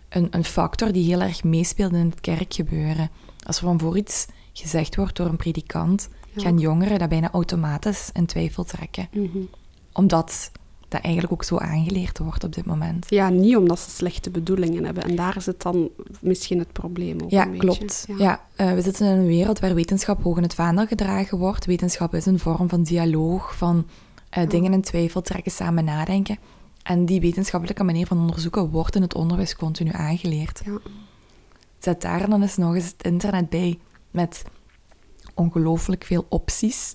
een, 0.08 0.28
een 0.30 0.44
factor 0.44 0.92
die 0.92 1.04
heel 1.04 1.20
erg 1.20 1.44
meespeelt 1.44 1.92
in 1.92 2.06
het 2.10 2.20
kerkgebeuren. 2.20 3.10
Als 3.46 3.56
er 3.56 3.64
van 3.64 3.78
voor 3.80 3.96
iets 3.96 4.26
gezegd 4.52 4.96
wordt 4.96 5.16
door 5.16 5.26
een 5.26 5.36
predikant, 5.36 6.08
gaan 6.36 6.58
jongeren 6.58 6.98
dat 6.98 7.08
bijna 7.08 7.30
automatisch 7.30 8.10
in 8.12 8.26
twijfel 8.26 8.64
trekken 8.64 9.08
Mhm. 9.12 9.38
omdat 9.92 10.50
dat 10.94 11.02
eigenlijk 11.02 11.32
ook 11.34 11.44
zo 11.44 11.56
aangeleerd 11.58 12.18
wordt 12.18 12.44
op 12.44 12.54
dit 12.54 12.64
moment. 12.64 13.06
Ja, 13.08 13.28
niet 13.28 13.56
omdat 13.56 13.78
ze 13.78 13.90
slechte 13.90 14.30
bedoelingen 14.30 14.84
hebben. 14.84 15.02
En 15.02 15.16
daar 15.16 15.42
zit 15.42 15.62
dan 15.62 15.88
misschien 16.20 16.58
het 16.58 16.72
probleem 16.72 17.20
ook 17.22 17.30
Ja, 17.30 17.42
een 17.44 17.50
beetje. 17.50 17.66
klopt. 17.66 18.06
Ja. 18.18 18.40
eh, 18.56 18.72
we 18.72 18.80
zitten 18.82 19.06
in 19.06 19.18
een 19.18 19.26
wereld 19.26 19.58
waar 19.58 19.74
wetenschap 19.74 20.22
hoog 20.22 20.36
in 20.36 20.42
het 20.42 20.54
vaandel 20.54 20.86
gedragen 20.86 21.38
wordt. 21.38 21.64
Wetenschap 21.66 22.14
is 22.14 22.26
een 22.26 22.38
vorm 22.38 22.68
van 22.68 22.82
dialoog, 22.82 23.56
van 23.56 23.86
eh, 24.30 24.48
dingen 24.48 24.72
in 24.72 24.80
twijfel 24.82 25.20
trekken, 25.22 25.52
samen 25.52 25.84
nadenken. 25.84 26.38
En 26.82 27.04
die 27.06 27.20
wetenschappelijke 27.20 27.84
manier 27.84 28.06
van 28.06 28.18
onderzoeken 28.20 28.70
wordt 28.70 28.96
in 28.96 29.02
het 29.02 29.14
onderwijs 29.14 29.56
continu 29.56 29.90
aangeleerd. 29.92 30.62
Ja. 30.64 30.78
Zet 31.78 32.02
daar 32.02 32.28
dan 32.30 32.42
eens 32.42 32.56
nog 32.56 32.74
eens 32.74 32.84
het 32.96 33.02
internet 33.02 33.48
bij 33.48 33.78
met 34.10 34.42
ongelooflijk 35.34 36.04
veel 36.04 36.26
opties. 36.28 36.94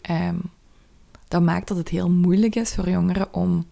Ehm, 0.00 0.36
dat 1.30 1.42
maakt 1.42 1.68
dat 1.68 1.76
het 1.76 1.88
heel 1.88 2.10
moeilijk 2.10 2.54
is 2.54 2.74
voor 2.74 2.88
jongeren 2.88 3.34
om 3.34 3.66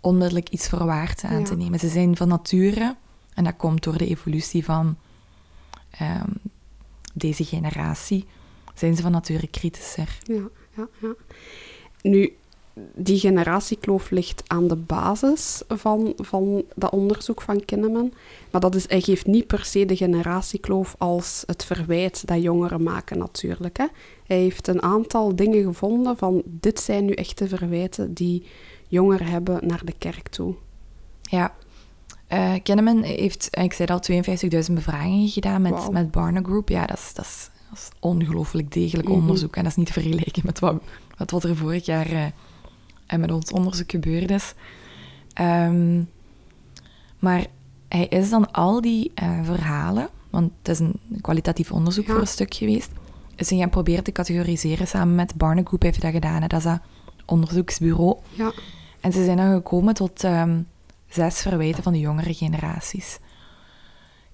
onmiddellijk 0.00 0.48
iets 0.48 0.68
voor 0.68 0.80
aan 1.28 1.38
Ja. 1.38 1.44
te 1.44 1.56
nemen. 1.56 1.78
Ze 1.78 1.88
zijn 1.88 2.16
van 2.16 2.28
nature, 2.28 2.96
en 3.34 3.44
dat 3.44 3.56
komt 3.56 3.82
door 3.82 3.98
de 3.98 4.06
evolutie 4.06 4.64
van 4.64 4.96
ehm, 5.90 6.28
deze 7.14 7.44
generatie, 7.44 8.26
zijn 8.74 8.96
ze 8.96 9.02
van 9.02 9.10
nature 9.12 9.46
kritischer. 9.46 10.18
Ja, 10.22 10.42
ja, 10.76 10.88
ja. 11.00 11.12
Nu, 12.02 12.36
die 12.94 13.18
generatiekloof 13.18 14.10
ligt 14.10 14.42
aan 14.46 14.68
de 14.68 14.76
basis 14.76 15.62
van, 15.68 16.12
van 16.16 16.64
dat 16.74 16.90
onderzoek 16.90 17.42
van 17.42 17.64
Kinneman. 17.64 18.12
Maar 18.50 18.60
dat 18.60 18.74
is, 18.74 18.88
hij 18.88 19.00
geeft 19.00 19.26
niet 19.26 19.46
per 19.46 19.64
se 19.64 19.84
de 19.84 19.96
generatiekloof 19.96 20.94
als 20.98 21.42
het 21.46 21.64
verwijt 21.64 22.26
dat 22.26 22.42
jongeren 22.42 22.82
maken 22.82 23.18
natuurlijk. 23.18 23.76
Hè. 23.76 23.86
Hij 24.26 24.36
heeft 24.36 24.66
een 24.66 24.82
aantal 24.82 25.36
dingen 25.36 25.62
gevonden 25.62 26.16
van 26.16 26.42
dit 26.44 26.80
zijn 26.80 27.04
nu 27.04 27.12
echte 27.12 27.48
verwijten 27.48 28.14
die 28.14 28.46
jongeren 28.88 29.26
hebben 29.26 29.66
naar 29.66 29.84
de 29.84 29.94
kerk 29.98 30.28
toe. 30.28 30.54
Ja. 31.22 31.54
Eh 32.26 32.54
Kinneman 32.62 33.02
heeft, 33.02 33.48
ik 33.50 33.72
zei 33.72 33.88
al, 33.88 34.00
52.000 34.68 34.72
bevragingen 34.72 35.28
gedaan 35.28 35.62
met, 35.62 35.90
met 35.90 36.10
Barna 36.10 36.40
Group. 36.42 36.68
Ja, 36.68 36.86
dat 36.86 36.98
is, 36.98 37.12
dat 37.14 37.24
is, 37.24 37.50
dat 37.68 37.78
is 37.78 37.88
ongelooflijk 38.00 38.72
degelijk 38.72 39.08
onderzoek. 39.08 39.56
En 39.56 39.62
dat 39.62 39.70
is 39.70 39.76
niet 39.76 39.86
te 39.86 39.92
vergelijken 39.92 40.42
met 40.44 40.58
wat, 40.58 40.82
met 41.18 41.30
wat 41.30 41.44
er 41.44 41.56
vorig 41.56 41.84
jaar 41.84 42.10
eh, 42.12 42.24
en 43.10 43.20
met 43.20 43.32
ons 43.32 43.52
onderzoek 43.52 43.90
gebeurd 43.90 44.30
is. 44.30 44.54
Ehm, 45.32 46.02
maar 47.18 47.46
hij 47.88 48.06
is 48.06 48.30
dan 48.30 48.50
al 48.52 48.80
die 48.80 49.12
eh, 49.14 49.44
verhalen, 49.44 50.08
want 50.30 50.50
het 50.58 50.68
is 50.68 50.78
een 50.78 51.00
kwalitatief 51.20 51.72
onderzoek 51.72 52.06
Ja. 52.06 52.12
voor 52.12 52.20
een 52.20 52.26
stuk 52.26 52.54
geweest, 52.54 52.90
is 53.36 53.50
hij 53.50 53.58
gaan 53.58 53.70
proberen 53.70 54.04
te 54.04 54.12
categoriseren 54.12 54.86
samen 54.86 55.14
met 55.14 55.34
Barna 55.34 55.62
Group 55.64 55.82
heeft 55.82 56.02
hij 56.02 56.12
dat 56.12 56.22
gedaan. 56.22 56.40
hè. 56.42 56.46
Dat 56.48 56.58
is 56.58 56.64
dat 56.64 56.80
onderzoeksbureau. 57.26 58.16
Ja, 58.32 58.52
En 59.00 59.12
ze 59.12 59.24
zijn 59.24 59.36
dan 59.36 59.52
gekomen 59.54 59.94
tot 59.94 60.24
ehm, 60.24 60.60
zes 61.08 61.40
verwijten 61.40 61.82
van 61.82 61.92
de 61.92 61.98
jongere 61.98 62.34
generaties. 62.34 63.18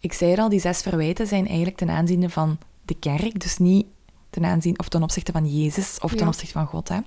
Ik 0.01 0.13
zei 0.13 0.31
het 0.31 0.41
al, 0.41 0.49
die 0.49 0.61
zes 0.61 0.81
verwijten 0.81 1.27
zijn 1.27 1.47
eigenlijk 1.47 1.77
ten 1.77 1.91
aanzien 1.91 2.31
van 2.31 2.59
de 2.85 2.95
kerk, 2.95 3.41
dus 3.41 3.59
niet 3.59 3.87
ten 4.31 4.45
aanzien 4.45 4.79
of 4.79 4.89
ten 4.89 5.03
opzichte 5.03 5.33
van 5.33 5.47
Jezus 5.63 5.99
of 6.01 6.11
ten 6.11 6.21
Ja. 6.21 6.27
opzichte 6.27 6.53
van 6.53 6.67
God. 6.67 6.89
Hè. 6.89 6.99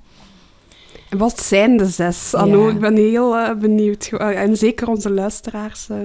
Wat 1.09 1.39
zijn 1.39 1.77
de 1.77 1.85
zes? 1.85 2.33
Anno, 2.35 2.65
Ja. 2.67 2.71
ik 2.73 2.79
ben 2.79 2.95
heel 2.95 3.37
eh, 3.37 3.55
benieuwd. 3.57 4.05
Eh, 4.11 4.41
En 4.41 4.55
zeker 4.57 4.87
onze 4.87 5.09
luisteraars. 5.11 5.89
eh. 5.89 5.97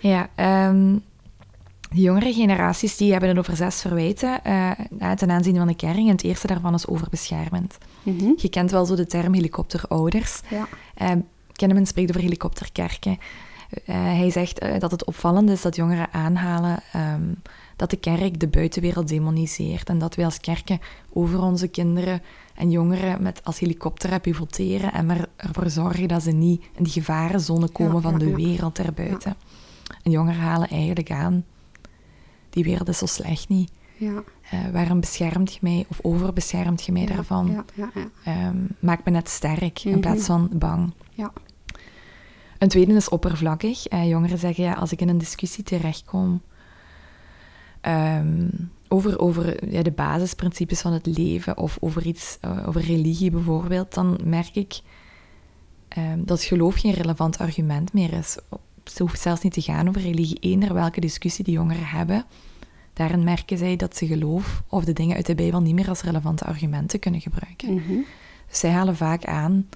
Ja, 0.00 0.28
ehm, 0.34 0.94
de 1.90 2.00
jongere 2.00 2.32
generaties 2.32 2.96
die 2.96 3.10
hebben 3.10 3.28
het 3.28 3.38
over 3.38 3.56
zes 3.56 3.80
verwijten 3.80 4.44
eh, 4.44 4.70
ten 5.16 5.30
aanzien 5.30 5.56
van 5.56 5.66
de 5.66 5.76
kerk. 5.76 5.96
En 5.96 6.06
het 6.06 6.24
eerste 6.24 6.46
daarvan 6.46 6.74
is 6.74 6.86
overbeschermend. 6.86 7.78
Mhm. 8.02 8.30
Je 8.36 8.48
kent 8.48 8.70
wel 8.70 8.84
zo 8.84 8.94
de 8.94 9.06
term 9.06 9.32
helikopterouders. 9.34 10.40
Ja. 10.50 10.66
Uh, 11.02 11.10
Kenneman 11.52 11.86
spreekt 11.86 12.08
over 12.10 12.22
helikopterkerken. 12.22 13.18
Hij 13.84 14.30
zegt 14.30 14.80
dat 14.80 14.90
het 14.90 15.04
opvallend 15.04 15.50
is 15.50 15.62
dat 15.62 15.76
jongeren 15.76 16.08
aanhalen 16.12 16.78
ehm, 16.92 17.22
dat 17.76 17.90
de 17.90 17.96
kerk 17.96 18.40
de 18.40 18.48
buitenwereld 18.48 19.08
demoniseert 19.08 19.88
en 19.88 19.98
dat 19.98 20.14
wij 20.14 20.24
als 20.24 20.40
kerken 20.40 20.80
over 21.12 21.42
onze 21.42 21.68
kinderen 21.68 22.22
en 22.56 22.70
jongeren 22.70 23.22
met 23.22 23.40
als 23.44 23.58
helikopter 23.58 24.10
hebben 24.10 24.32
pivoteren 24.32 24.92
en 24.92 25.06
maar 25.06 25.26
ervoor 25.36 25.70
zorgen 25.70 26.08
dat 26.08 26.22
ze 26.22 26.30
niet 26.30 26.64
in 26.74 26.84
die 26.84 26.92
gevarenzone 26.92 27.68
komen 27.68 27.94
Ja, 27.94 28.00
van 28.00 28.18
de 28.18 28.34
wereld 28.34 28.78
erbuiten. 28.78 29.36
En 30.02 30.10
jongeren 30.10 30.40
halen 30.40 30.68
eigenlijk 30.68 31.10
aan, 31.10 31.44
die 32.50 32.64
wereld 32.64 32.88
is 32.88 32.98
zo 32.98 33.06
slecht 33.06 33.48
niet. 33.48 33.70
Ja. 33.98 34.22
Eh, 34.50 34.58
waarom 34.72 35.00
beschermt 35.00 35.52
je 35.52 35.58
mij 35.62 35.84
of 35.88 35.98
overbeschermt 36.02 36.84
je 36.84 36.92
mij 36.92 37.02
ja, 37.02 37.14
daarvan? 37.14 37.46
Ja, 37.50 37.64
ja, 37.74 37.90
ja. 37.94 38.08
Ehm, 38.24 38.56
maak 38.78 39.04
me 39.04 39.10
net 39.10 39.28
sterk 39.28 39.84
in 39.84 39.90
Mhm. 39.90 40.00
plaats 40.00 40.24
van 40.26 40.50
bang. 40.52 40.92
Ja. 41.10 41.32
Een 42.58 42.68
tweede 42.68 42.94
is 42.94 43.08
oppervlakkig. 43.08 43.86
Eh, 43.86 44.08
jongeren 44.08 44.38
zeggen, 44.38 44.64
ja, 44.64 44.72
als 44.72 44.92
ik 44.92 45.00
in 45.00 45.08
een 45.08 45.18
discussie 45.18 45.64
terechtkom 45.64 46.42
ehm, 47.80 48.48
over, 48.88 49.18
over 49.18 49.72
ja, 49.72 49.82
de 49.82 49.92
basisprincipes 49.92 50.80
van 50.80 50.92
het 50.92 51.06
leven 51.06 51.58
of 51.58 51.76
over 51.80 52.06
iets, 52.06 52.38
eh, 52.40 52.68
over 52.68 52.80
religie 52.80 53.30
bijvoorbeeld, 53.30 53.94
dan 53.94 54.20
merk 54.24 54.54
ik 54.54 54.80
ehm, 55.88 56.24
dat 56.24 56.42
geloof 56.42 56.74
geen 56.74 56.92
relevant 56.92 57.38
argument 57.38 57.92
meer 57.92 58.12
is. 58.12 58.38
Ze 58.84 59.02
hoeft 59.02 59.20
zelfs 59.20 59.42
niet 59.42 59.52
te 59.52 59.60
gaan 59.60 59.88
over 59.88 60.00
religie. 60.00 60.38
Eender 60.40 60.74
welke 60.74 61.00
discussie 61.00 61.44
die 61.44 61.54
jongeren 61.54 61.86
hebben, 61.86 62.24
daarin 62.92 63.24
merken 63.24 63.58
zij 63.58 63.76
dat 63.76 63.96
ze 63.96 64.06
geloof 64.06 64.62
of 64.68 64.84
de 64.84 64.92
dingen 64.92 65.16
uit 65.16 65.26
de 65.26 65.34
Bijbel 65.34 65.60
niet 65.60 65.74
meer 65.74 65.88
als 65.88 66.02
relevante 66.02 66.44
argumenten 66.44 66.98
kunnen 66.98 67.20
gebruiken. 67.20 67.74
Mhm. 67.74 67.98
Dus 68.48 68.58
zij 68.58 68.70
halen 68.70 68.96
vaak 68.96 69.24
aan, 69.24 69.68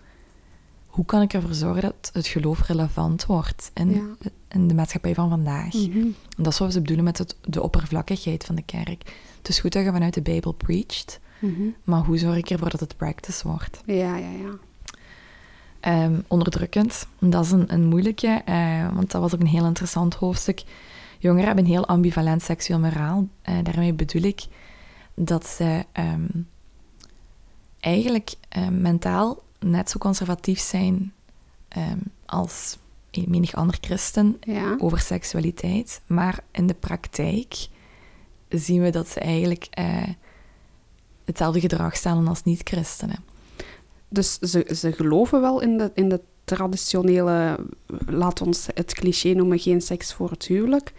hoe 1.00 1.08
kan 1.08 1.22
ik 1.22 1.32
ervoor 1.32 1.54
zorgen 1.54 1.82
dat 1.82 2.10
het 2.12 2.26
geloof 2.26 2.66
relevant 2.66 3.26
wordt 3.26 3.70
in, 3.74 3.90
Ja. 3.90 4.30
in 4.48 4.68
de 4.68 4.74
maatschappij 4.74 5.14
van 5.14 5.28
vandaag? 5.28 5.72
Mhm. 5.72 5.98
En 5.98 6.14
dat 6.36 6.52
is 6.52 6.58
wat 6.58 6.72
ze 6.72 6.80
bedoelen 6.80 7.04
met 7.04 7.18
het, 7.18 7.36
de 7.44 7.62
oppervlakkigheid 7.62 8.44
van 8.44 8.54
de 8.54 8.62
kerk. 8.62 9.14
Het 9.38 9.48
is 9.48 9.58
goed 9.60 9.72
dat 9.72 9.84
je 9.84 9.90
vanuit 9.92 10.14
de 10.14 10.22
Bijbel 10.22 10.52
preacht, 10.52 11.20
Mhm. 11.38 11.60
maar 11.84 12.00
hoe 12.04 12.18
zorg 12.18 12.36
ik 12.36 12.50
ervoor 12.50 12.70
dat 12.70 12.80
het 12.80 12.96
practice 12.96 13.48
wordt? 13.48 13.80
Ja, 13.86 14.16
ja, 14.16 14.30
ja. 14.30 14.58
Ehm, 15.80 16.20
onderdrukkend, 16.28 17.06
dat 17.18 17.44
is 17.44 17.50
een, 17.50 17.72
een 17.72 17.84
moeilijke, 17.86 18.42
eh, 18.44 18.94
want 18.94 19.10
dat 19.10 19.20
was 19.20 19.34
ook 19.34 19.40
een 19.40 19.46
heel 19.46 19.66
interessant 19.66 20.14
hoofdstuk. 20.14 20.62
Jongeren 21.18 21.46
hebben 21.46 21.64
een 21.64 21.70
heel 21.70 21.86
ambivalent 21.86 22.42
seksueel 22.42 22.78
moraal. 22.80 23.28
Eh, 23.42 23.54
daarmee 23.62 23.92
bedoel 23.92 24.22
ik 24.22 24.46
dat 25.14 25.46
ze 25.46 25.84
ehm, 25.92 26.26
eigenlijk 27.80 28.30
eh, 28.48 28.68
mentaal 28.68 29.42
net 29.60 29.90
zo 29.90 29.98
conservatief 29.98 30.58
zijn 30.60 31.12
ehm, 31.68 31.98
als 32.26 32.78
menig 33.26 33.54
ander 33.54 33.78
christen 33.80 34.36
Ja. 34.40 34.76
over 34.78 34.98
seksualiteit. 34.98 36.00
Maar 36.06 36.40
in 36.50 36.66
de 36.66 36.74
praktijk 36.74 37.68
zien 38.48 38.82
we 38.82 38.90
dat 38.90 39.08
ze 39.08 39.20
eigenlijk 39.20 39.66
eh, 39.70 40.08
hetzelfde 41.24 41.60
gedrag 41.60 41.96
stellen 41.96 42.28
als 42.28 42.44
niet-christenen. 42.44 43.24
Dus 44.08 44.38
ze, 44.38 44.70
ze 44.74 44.92
geloven 44.92 45.40
wel 45.40 45.60
in 45.60 45.78
de, 45.78 45.90
in 45.94 46.08
de 46.08 46.20
traditionele, 46.44 47.66
laat 48.06 48.40
ons 48.40 48.66
het 48.74 48.94
cliché 48.94 49.32
noemen, 49.32 49.58
geen 49.58 49.80
seks 49.80 50.12
voor 50.14 50.30
het 50.30 50.44
huwelijk. 50.46 50.92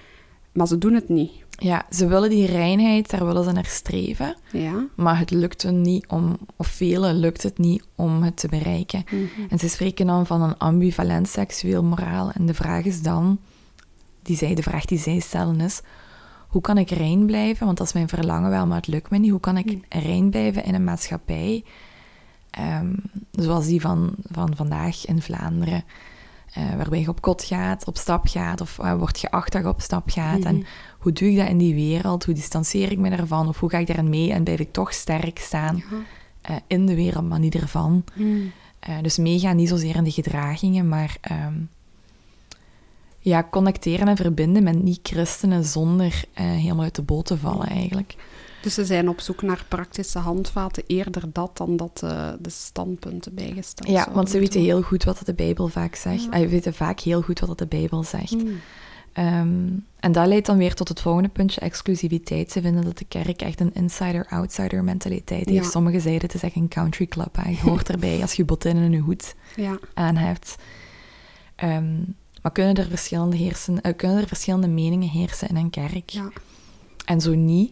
Maar 0.51 0.67
ze 0.67 0.77
doen 0.77 0.93
het 0.93 1.09
niet. 1.09 1.31
Ja, 1.63 1.85
ze 1.89 2.07
willen 2.07 2.29
die 2.29 2.45
reinheid, 2.45 3.09
daar 3.09 3.25
willen 3.25 3.43
ze 3.43 3.51
naar 3.51 3.65
streven. 3.65 4.35
Ja. 4.51 4.85
Maar 4.95 5.19
het 5.19 5.31
lukt 5.31 5.61
hun 5.61 5.81
niet 5.81 6.07
om, 6.07 6.37
of 6.55 6.67
velen 6.67 7.15
lukt 7.15 7.43
het 7.43 7.57
niet 7.57 7.83
om 7.95 8.23
het 8.23 8.37
te 8.37 8.47
bereiken. 8.47 9.03
Mhm. 9.05 9.25
En 9.49 9.59
ze 9.59 9.69
spreken 9.69 10.07
dan 10.07 10.25
van 10.25 10.41
een 10.41 10.57
ambivalent 10.57 11.29
seksueel 11.29 11.83
moraal. 11.83 12.31
En 12.31 12.45
de 12.45 12.53
vraag 12.53 12.83
is 12.83 13.01
dan, 13.01 13.39
die 14.21 14.37
zij, 14.37 14.55
de 14.55 14.63
vraag 14.63 14.85
die 14.85 14.97
zij 14.97 15.19
stellen 15.19 15.59
is, 15.59 15.81
hoe 16.47 16.61
kan 16.61 16.77
ik 16.77 16.89
rein 16.89 17.25
blijven? 17.25 17.65
Want 17.65 17.77
dat 17.77 17.87
is 17.87 17.93
mijn 17.93 18.09
verlangen 18.09 18.49
wel, 18.49 18.67
maar 18.67 18.77
het 18.77 18.87
lukt 18.87 19.09
me 19.09 19.17
niet. 19.17 19.31
Hoe 19.31 19.39
kan 19.39 19.57
ik 19.57 19.77
rein 19.89 20.29
blijven 20.29 20.63
in 20.63 20.73
een 20.73 20.83
maatschappij 20.83 21.63
ehm, 22.49 22.93
zoals 23.31 23.65
die 23.65 23.81
van, 23.81 24.15
van 24.31 24.55
vandaag 24.55 25.05
in 25.05 25.21
Vlaanderen? 25.21 25.83
Eh, 26.53 26.75
waarbij 26.75 26.99
je 26.99 27.07
op 27.07 27.21
kot 27.21 27.43
gaat, 27.43 27.85
op 27.85 27.97
stap 27.97 28.27
gaat, 28.27 28.61
of 28.61 28.79
eh, 28.79 28.93
wordt 28.95 29.17
geacht 29.17 29.51
dat 29.51 29.61
je 29.61 29.67
op 29.67 29.81
stap 29.81 30.09
gaat. 30.09 30.43
En 30.43 30.65
hoe 30.99 31.11
doe 31.11 31.29
ik 31.31 31.37
dat 31.37 31.47
in 31.47 31.57
die 31.57 31.73
wereld? 31.73 32.25
Hoe 32.25 32.33
distancieer 32.33 32.91
ik 32.91 32.97
me 32.97 33.09
daarvan? 33.09 33.47
Of 33.47 33.59
hoe 33.59 33.69
ga 33.69 33.77
ik 33.77 33.87
daarin 33.87 34.09
mee 34.09 34.31
en 34.31 34.43
blijf 34.43 34.59
ik 34.59 34.71
toch 34.71 34.93
sterk 34.93 35.39
staan 35.39 35.75
Ja. 35.75 35.83
eh, 36.41 36.55
in 36.67 36.85
de 36.85 36.95
wereld, 36.95 37.29
maar 37.29 37.39
niet 37.39 37.55
ervan? 37.55 38.03
Mm. 38.13 38.51
Eh, 38.79 38.95
dus 39.01 39.17
meegaan 39.17 39.55
niet 39.55 39.69
zozeer 39.69 39.95
in 39.95 40.03
de 40.03 40.11
gedragingen, 40.11 40.87
maar 40.89 41.17
ehm, 41.21 41.53
ja, 43.19 43.47
connecteren 43.51 44.07
en 44.07 44.17
verbinden 44.17 44.63
met 44.63 44.83
niet-christenen 44.83 45.63
zonder 45.65 46.23
helemaal 46.33 46.83
uit 46.83 46.95
de 46.95 47.01
boot 47.01 47.25
te 47.25 47.37
vallen 47.37 47.67
eigenlijk. 47.67 48.15
Dus 48.61 48.73
ze 48.73 48.85
zijn 48.85 49.09
op 49.09 49.19
zoek 49.21 49.41
naar 49.41 49.65
praktische 49.67 50.19
handvaten, 50.19 50.83
eerder 50.87 51.23
dat 51.33 51.57
dan 51.57 51.77
dat 51.77 51.97
de 52.39 52.49
standpunten 52.49 53.33
bijgesteld 53.33 53.89
Ja, 53.89 54.07
want 54.13 54.29
ze 54.29 54.39
weten 54.39 54.61
heel 54.61 54.81
goed 54.81 55.03
wat 55.03 55.21
de 55.25 55.33
Bijbel 55.33 55.67
vaak 55.67 55.95
zegt. 55.95 56.23
Ja. 56.23 56.29
Ah, 56.29 56.39
Ze 56.39 56.47
weten 56.47 56.73
vaak 56.73 56.99
heel 56.99 57.21
goed 57.21 57.39
wat 57.39 57.57
de 57.57 57.67
Bijbel 57.67 58.03
zegt. 58.03 58.29
worden. 58.31 58.51
Mm. 58.53 58.59
Ehm, 59.13 59.69
en 59.99 60.11
dat 60.11 60.27
leidt 60.27 60.45
dan 60.45 60.57
weer 60.57 60.73
tot 60.73 60.87
het 60.87 61.01
volgende 61.01 61.29
puntje, 61.29 61.59
exclusiviteit. 61.61 62.51
Ze 62.51 62.61
vinden 62.61 62.83
dat 62.83 62.97
de 62.97 63.05
kerk 63.05 63.41
echt 63.41 63.59
een 63.59 63.73
insider-outsider 63.73 64.83
mentaliteit 64.83 65.49
heeft. 65.49 65.63
Ja. 65.65 65.69
Sommigen 65.71 66.01
zeiden 66.01 66.21
het 66.21 66.33
is 66.33 66.43
echt 66.43 66.55
een 66.55 66.67
country 66.67 67.05
club. 67.07 67.35
Hè. 67.35 67.49
Je 67.49 67.59
hoort 67.69 67.89
erbij 67.89 68.21
als 68.21 68.33
je 68.33 68.45
botinnen 68.45 68.83
en 68.83 68.91
je 68.91 68.99
hoed 68.99 69.35
Ja. 69.55 69.79
aan 69.93 70.15
hebt. 70.15 70.55
Ehm, 71.55 71.95
maar 72.41 72.51
kunnen 72.51 72.75
er, 72.75 72.87
verschillende 72.89 73.35
heersen, 73.35 73.81
eh, 73.81 73.95
kunnen 73.95 74.17
er 74.21 74.27
verschillende 74.27 74.67
meningen 74.67 75.09
heersen 75.09 75.47
in 75.47 75.55
een 75.55 75.69
kerk? 75.69 76.09
Ja. 76.09 76.29
En 77.05 77.21
zo 77.21 77.35
niet, 77.35 77.71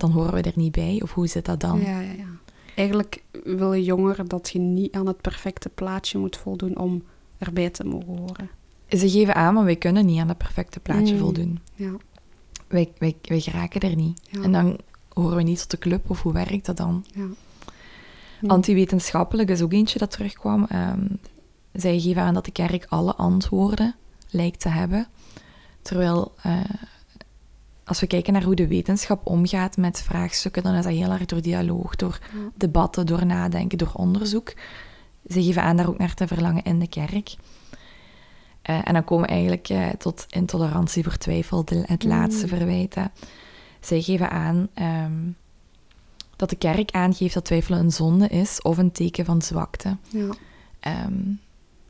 dan 0.00 0.10
horen 0.10 0.32
we 0.34 0.40
er 0.42 0.52
niet 0.54 0.72
bij. 0.72 1.00
Of 1.02 1.12
hoe 1.12 1.26
zit 1.26 1.44
dat 1.44 1.60
dan? 1.60 1.80
Ja, 1.80 2.00
ja, 2.00 2.12
ja. 2.12 2.26
Eigenlijk 2.74 3.22
willen 3.44 3.82
jongeren 3.82 4.26
dat 4.28 4.50
je 4.52 4.58
niet 4.58 4.92
aan 4.92 5.06
het 5.06 5.20
perfecte 5.20 5.68
plaatje 5.68 6.18
moet 6.18 6.36
voldoen 6.36 6.78
om 6.78 7.02
erbij 7.38 7.70
te 7.70 7.84
mogen 7.84 8.16
horen. 8.18 8.50
Ze 8.88 9.10
geven 9.10 9.34
aan, 9.34 9.54
maar 9.54 9.64
wij 9.64 9.76
kunnen 9.76 10.06
niet 10.06 10.20
aan 10.20 10.26
dat 10.26 10.36
perfecte 10.38 10.80
plaatje 10.80 11.14
Mm. 11.14 11.20
voldoen. 11.20 11.58
Ja. 11.74 11.90
Wij, 12.66 12.92
wij, 12.98 13.16
wij 13.22 13.40
geraken 13.40 13.80
er 13.80 13.96
niet. 13.96 14.20
Ja. 14.30 14.42
En 14.42 14.52
dan 14.52 14.78
horen 15.12 15.36
we 15.36 15.42
niet 15.42 15.58
tot 15.60 15.70
de 15.70 15.78
club, 15.78 16.10
of 16.10 16.22
hoe 16.22 16.32
werkt 16.32 16.66
dat 16.66 16.76
dan? 16.76 17.04
ja. 17.14 17.26
Hm. 18.40 18.46
Antiwetenschappelijk 18.50 19.50
is 19.50 19.62
ook 19.62 19.72
eentje 19.72 19.98
dat 19.98 20.10
terugkwam. 20.10 20.64
Ehm, 20.68 21.06
zij 21.72 22.00
geven 22.00 22.22
aan 22.22 22.34
dat 22.34 22.44
de 22.44 22.50
kerk 22.50 22.86
alle 22.88 23.14
antwoorden 23.14 23.94
lijkt 24.30 24.60
te 24.60 24.68
hebben. 24.68 25.06
Terwijl, 25.82 26.32
eh, 26.42 26.60
als 27.88 28.00
we 28.00 28.06
kijken 28.06 28.32
naar 28.32 28.42
hoe 28.42 28.54
de 28.54 28.66
wetenschap 28.68 29.26
omgaat 29.26 29.76
met 29.76 30.02
vraagstukken, 30.02 30.62
dan 30.62 30.74
is 30.74 30.84
dat 30.84 30.92
heel 30.92 31.10
erg 31.10 31.24
door 31.26 31.42
dialoog, 31.42 31.96
door 31.96 32.18
Ja. 32.32 32.38
debatten, 32.54 33.06
door 33.06 33.26
nadenken, 33.26 33.78
door 33.78 33.92
onderzoek. 33.94 34.52
Ze 35.28 35.42
geven 35.42 35.62
aan 35.62 35.76
daar 35.76 35.88
ook 35.88 35.98
naar 35.98 36.14
te 36.14 36.26
verlangen 36.26 36.62
in 36.62 36.78
de 36.78 36.88
kerk. 36.88 37.36
Eh, 38.62 38.80
en 38.84 38.92
dan 38.92 39.04
komen 39.04 39.24
we 39.26 39.30
eigenlijk 39.32 39.68
eh, 39.68 39.88
tot 39.88 40.26
intolerantie 40.28 41.02
voor 41.02 41.16
twijfel, 41.16 41.64
de- 41.64 41.82
het 41.86 42.02
Mm. 42.04 42.10
laatste 42.10 42.48
verwijt. 42.48 42.94
hè. 42.94 43.04
Zij 43.80 44.00
geven 44.00 44.30
aan 44.30 44.68
ehm, 44.74 45.12
dat 46.36 46.50
de 46.50 46.56
kerk 46.56 46.90
aangeeft 46.90 47.34
dat 47.34 47.44
twijfelen 47.44 47.78
een 47.78 47.92
zonde 47.92 48.28
is 48.28 48.62
of 48.62 48.78
een 48.78 48.92
teken 48.92 49.24
van 49.24 49.42
zwakte. 49.42 49.96
Ja. 50.08 50.28
Ehm, 50.80 51.12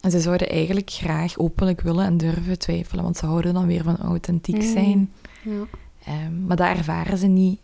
en 0.01 0.11
ze 0.11 0.21
zouden 0.21 0.49
eigenlijk 0.49 0.91
graag 0.91 1.39
openlijk 1.39 1.81
willen 1.81 2.05
en 2.05 2.17
durven 2.17 2.59
twijfelen, 2.59 3.05
want 3.05 3.17
ze 3.17 3.27
houden 3.27 3.55
dan 3.55 3.67
weer 3.67 3.83
van 3.83 3.97
authentiek 3.97 4.57
Mm. 4.63 4.73
zijn. 4.73 5.13
Ja. 5.43 5.63
Ehm, 6.09 6.47
maar 6.47 6.57
dat 6.57 6.67
ervaren 6.67 7.19
ze 7.19 7.27
niet, 7.27 7.59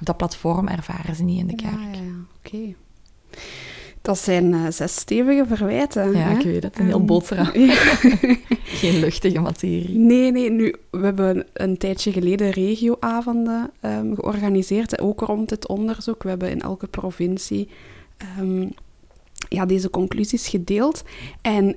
op 0.00 0.06
dat 0.06 0.16
platform 0.16 0.68
ervaren 0.68 1.14
ze 1.14 1.22
niet 1.22 1.38
in 1.38 1.46
de 1.46 1.54
kerk. 1.54 1.72
Ja, 1.72 2.00
ja. 2.00 2.12
Oké. 2.44 2.74
Dat 4.02 4.18
zijn 4.18 4.54
eh, 4.54 4.60
zes 4.70 4.94
stevige 4.94 5.44
verwijten. 5.46 6.12
Ja, 6.12 6.18
hè? 6.18 6.38
ik 6.38 6.44
weet 6.44 6.62
het. 6.62 6.78
Een 6.78 6.86
heel 6.86 6.96
Ehm, 6.96 7.06
boterham. 7.06 7.60
ja. 7.66 7.74
Geen 8.80 8.98
luchtige 9.00 9.40
materie. 9.40 9.98
Nee, 9.98 10.32
nee. 10.32 10.50
Nu, 10.50 10.74
we 10.90 11.04
hebben 11.04 11.46
een 11.52 11.76
tijdje 11.76 12.12
geleden 12.12 12.50
regioavonden 12.50 13.70
ehm, 13.80 14.14
georganiseerd, 14.14 15.00
ook 15.00 15.20
rond 15.20 15.48
dit 15.48 15.66
onderzoek. 15.66 16.22
We 16.22 16.28
hebben 16.28 16.50
in 16.50 16.60
elke 16.60 16.86
provincie 16.86 17.68
ja, 19.48 19.66
deze 19.66 19.90
conclusies 19.90 20.48
gedeeld. 20.48 21.02
En 21.42 21.76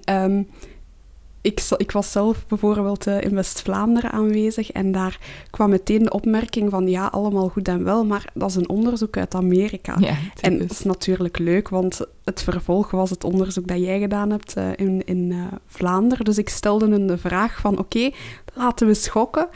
ik, 1.43 1.61
ik 1.77 1.91
was 1.91 2.11
zelf 2.11 2.47
bijvoorbeeld 2.47 3.07
eh, 3.07 3.21
in 3.21 3.35
West-Vlaanderen 3.35 4.11
aanwezig 4.11 4.71
en 4.71 4.91
daar 4.91 5.19
kwam 5.49 5.69
meteen 5.69 6.03
de 6.03 6.11
opmerking 6.11 6.69
van 6.69 6.87
ja, 6.87 7.05
allemaal 7.05 7.49
goed 7.49 7.67
en 7.67 7.83
wel, 7.83 8.05
maar 8.05 8.31
dat 8.33 8.49
is 8.49 8.55
een 8.55 8.69
onderzoek 8.69 9.17
uit 9.17 9.35
Amerika. 9.35 9.95
Ja, 9.99 10.15
En 10.41 10.57
dat 10.57 10.71
is 10.71 10.83
natuurlijk 10.83 11.37
leuk, 11.37 11.69
want 11.69 12.01
het 12.23 12.43
vervolg 12.43 12.91
was 12.91 13.09
het 13.09 13.23
onderzoek 13.23 13.67
dat 13.67 13.79
jij 13.79 13.99
gedaan 13.99 14.29
hebt 14.29 14.53
eh, 14.55 14.67
in, 14.75 15.01
in 15.05 15.31
eh, 15.31 15.37
Vlaanderen. 15.67 16.25
Dus 16.25 16.37
ik 16.37 16.49
stelde 16.49 16.87
hun 16.89 17.07
de 17.07 17.17
vraag 17.17 17.59
van, 17.59 17.77
oké, 17.79 18.09
laten 18.53 18.87
we 18.87 18.93
schokken. 18.93 19.47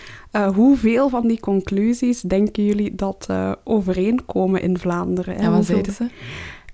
Hoeveel 0.56 1.10
van 1.10 1.28
die 1.28 1.40
conclusies 1.40 2.22
denken 2.22 2.66
jullie 2.66 2.96
dat 2.96 3.28
overeenkomen 3.64 4.62
in 4.62 4.78
Vlaanderen? 4.78 5.36
En 5.36 5.46
wat 5.46 5.54
hoeveel- 5.56 5.66
zeiden 5.76 5.94
ze? 5.94 6.08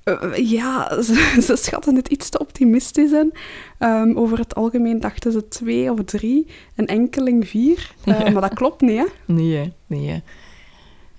Eh, 0.04 0.50
ja, 0.50 0.90
ze, 1.04 1.38
ze 1.42 1.56
schatten 1.56 1.96
het 1.96 2.08
iets 2.08 2.30
te 2.30 2.40
optimistisch 2.40 3.12
in. 3.12 3.34
Ehm, 3.78 4.16
over 4.18 4.38
het 4.38 4.56
algemeen 4.56 5.00
dachten 5.00 5.32
ze 5.32 5.48
twee 5.48 5.92
of 5.92 6.04
drie, 6.04 6.48
een 6.76 6.88
enkeling 6.88 7.48
vier. 7.48 7.94
Eh, 8.04 8.20
Ja. 8.20 8.30
Maar 8.30 8.42
dat 8.42 8.54
klopt 8.54 8.82
niet, 8.82 8.98
hè? 8.98 9.06
Nee, 9.34 9.74
nee. 9.88 10.24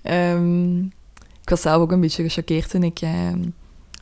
Ehm, 0.01 0.79
ik 1.41 1.49
was 1.49 1.61
zelf 1.61 1.81
ook 1.81 1.91
een 1.91 2.01
beetje 2.01 2.23
gechoqueerd 2.23 2.69
toen 2.69 2.83
ik 2.83 2.99
ehm, 3.01 3.39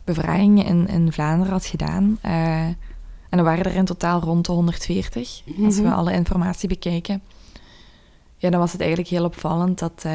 bevragingen 0.04 0.66
in, 0.66 0.88
in 0.88 1.12
Vlaanderen 1.12 1.52
had 1.54 1.66
gedaan. 1.66 2.18
Eh, 2.22 2.66
en 3.30 3.40
er 3.40 3.44
waren 3.44 3.66
er 3.66 3.76
in 3.76 3.86
totaal 3.86 4.20
rond 4.22 4.46
de 4.46 4.52
140, 4.52 5.42
als 5.66 5.76
we 5.78 5.82
Mhm. 5.84 5.94
alle 5.94 6.14
informatie 6.14 6.68
bekijken. 6.70 7.22
Ja, 8.38 8.50
dan 8.50 8.60
was 8.60 8.72
het 8.72 8.82
eigenlijk 8.82 9.10
heel 9.10 9.24
opvallend 9.26 9.80
dat 9.80 10.06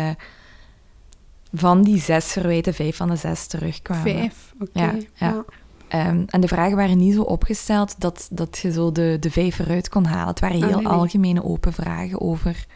van 1.52 1.82
die 1.82 2.00
zes 2.00 2.24
verwijten 2.26 2.74
vijf 2.74 2.96
van 2.96 3.08
de 3.08 3.16
zes 3.16 3.46
terugkwamen. 3.46 4.02
Vijf, 4.12 4.52
oké. 4.60 4.80
Ja, 4.80 4.94
ja. 5.14 5.44
Ehm, 5.88 6.22
en 6.26 6.40
de 6.40 6.48
vragen 6.48 6.76
waren 6.76 6.98
niet 6.98 7.14
zo 7.14 7.22
opgesteld 7.22 8.00
dat, 8.00 8.28
dat 8.30 8.58
je 8.58 8.72
zo 8.72 8.92
de, 8.92 9.16
de 9.20 9.30
vijf 9.30 9.58
eruit 9.58 9.88
kon 9.88 10.04
halen. 10.04 10.28
Het 10.28 10.40
waren 10.40 10.62
Ah, 10.62 10.68
heel 10.68 10.78
nee. 10.78 10.86
algemene 10.88 11.44
open 11.44 11.72
vragen 11.72 12.20
over 12.20 12.66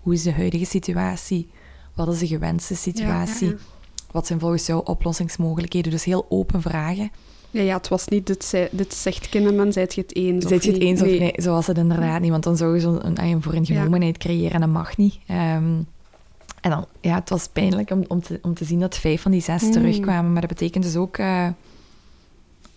hoe 0.00 0.14
is 0.14 0.22
de 0.22 0.32
huidige 0.32 0.64
situatie, 0.64 1.48
wat 1.94 2.08
is 2.12 2.18
de 2.18 2.26
gewenste 2.26 2.76
situatie, 2.76 3.48
Ja, 3.48 3.54
wat 4.10 4.26
zijn 4.26 4.40
volgens 4.40 4.66
jou 4.66 4.80
oplossingsmogelijkheden. 4.84 5.90
Dus 5.90 6.04
heel 6.04 6.26
open 6.28 6.62
vragen. 6.62 7.10
Ja, 7.50 7.62
ja, 7.62 7.76
het 7.76 7.88
was 7.88 8.08
niet, 8.08 8.26
dit, 8.26 8.44
zei- 8.44 8.68
dit 8.70 8.94
zegt 8.94 9.28
Kinneman, 9.28 9.72
zijt 9.72 9.94
je 9.94 10.00
het 10.00 10.14
eens 10.16 10.46
Zet 10.46 10.64
je 10.64 10.72
het 10.72 10.80
eens 10.80 11.00
of 11.02 11.06
Nee. 11.06 11.32
Zo 11.36 11.52
was 11.52 11.66
het 11.66 11.78
inderdaad 11.78 12.20
niet, 12.20 12.30
want 12.30 12.42
dan 12.42 12.56
zou 12.56 12.74
je 12.74 12.80
zo 12.80 12.98
een, 13.02 13.22
een 13.24 13.42
vooringenomenheid 13.42 14.18
creëren 14.18 14.50
en 14.52 14.60
dat 14.60 14.68
mag 14.68 14.96
niet. 14.96 15.18
Ehm, 15.26 15.72
en 16.64 16.70
dan, 16.70 16.86
ja, 17.00 17.14
het 17.14 17.28
was 17.28 17.48
pijnlijk 17.48 17.90
om, 17.90 18.04
om, 18.08 18.22
te, 18.22 18.38
om 18.42 18.54
te 18.54 18.64
zien 18.64 18.80
dat 18.80 18.96
vijf 18.96 19.22
van 19.22 19.30
die 19.30 19.40
zes 19.40 19.62
Mm. 19.62 19.70
terugkwamen, 19.70 20.32
maar 20.32 20.40
dat 20.40 20.50
betekent 20.50 20.84
dus 20.84 20.96
ook 20.96 21.16
eh, 21.16 21.48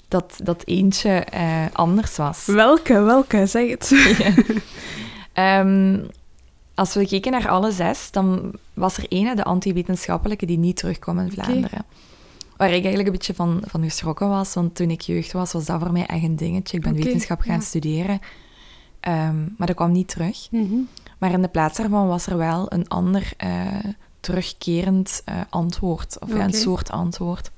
dat, 0.07 0.39
dat 0.43 0.61
eentje 0.65 1.09
eh, 1.09 1.65
anders 1.71 2.15
was. 2.15 2.45
Welke, 2.45 3.01
welke, 3.01 3.45
zeg 3.45 3.69
het. 3.69 3.89
Ja. 5.33 5.59
Ehm, 5.59 5.99
als 6.75 6.93
we 6.93 7.07
keken 7.07 7.31
naar 7.31 7.49
alle 7.49 7.71
zes, 7.71 8.11
dan 8.11 8.53
was 8.73 8.97
er 8.97 9.05
één, 9.09 9.35
de 9.35 9.43
anti-wetenschappelijke, 9.43 10.45
die 10.45 10.57
niet 10.57 10.77
terugkwam 10.77 11.19
in 11.19 11.31
Vlaanderen. 11.31 11.85
Waar 12.57 12.67
ik 12.67 12.73
eigenlijk 12.73 13.05
een 13.05 13.11
beetje 13.11 13.33
van, 13.33 13.61
van 13.65 13.83
geschrokken 13.83 14.29
was, 14.29 14.53
want 14.53 14.75
toen 14.75 14.89
ik 14.89 15.01
jeugd 15.01 15.31
was, 15.31 15.51
was 15.51 15.65
dat 15.65 15.79
voor 15.81 15.91
mij 15.91 16.05
echt 16.05 16.23
een 16.23 16.35
dingetje. 16.35 16.77
Ik 16.77 16.83
ben 16.83 16.93
wetenschap 16.93 17.41
gaan 17.41 17.55
ja. 17.55 17.61
studeren, 17.61 18.19
Ehm, 18.99 19.39
maar 19.57 19.67
dat 19.67 19.75
kwam 19.75 19.91
niet 19.91 20.07
terug. 20.07 20.51
Mhm. 20.51 20.75
Maar 21.17 21.31
in 21.31 21.41
de 21.41 21.47
plaats 21.47 21.77
daarvan 21.77 22.07
was 22.07 22.27
er 22.27 22.37
wel 22.37 22.65
een 22.73 22.87
ander 22.87 23.33
eh, 23.37 23.67
terugkerend 24.19 25.21
eh, 25.25 25.41
antwoord, 25.49 26.19
of 26.19 26.29
ja, 26.29 26.43
een 26.43 26.53
soort 26.53 26.91
antwoord. 26.91 27.51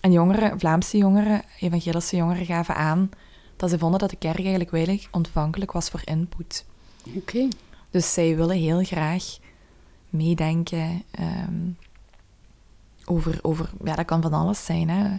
En 0.00 0.12
jongeren, 0.12 0.58
Vlaamse 0.58 0.96
jongeren, 0.96 1.42
evangelische 1.60 2.16
jongeren 2.16 2.46
gaven 2.46 2.74
aan 2.76 3.10
dat 3.56 3.70
ze 3.70 3.78
vonden 3.78 3.98
dat 4.00 4.10
de 4.10 4.16
kerk 4.16 4.38
eigenlijk 4.38 4.70
weinig 4.70 5.08
ontvankelijk 5.10 5.72
was 5.72 5.88
voor 5.90 6.02
input. 6.04 6.64
Oké. 7.16 7.48
Dus 7.90 8.12
zij 8.12 8.36
willen 8.36 8.56
heel 8.56 8.84
graag 8.84 9.38
meedenken 10.08 11.02
ehm, 11.10 11.70
over, 13.04 13.38
over, 13.42 13.70
ja, 13.84 13.94
dat 13.94 14.04
kan 14.04 14.22
van 14.22 14.32
alles 14.32 14.64
zijn, 14.64 14.88
hè. 14.88 15.16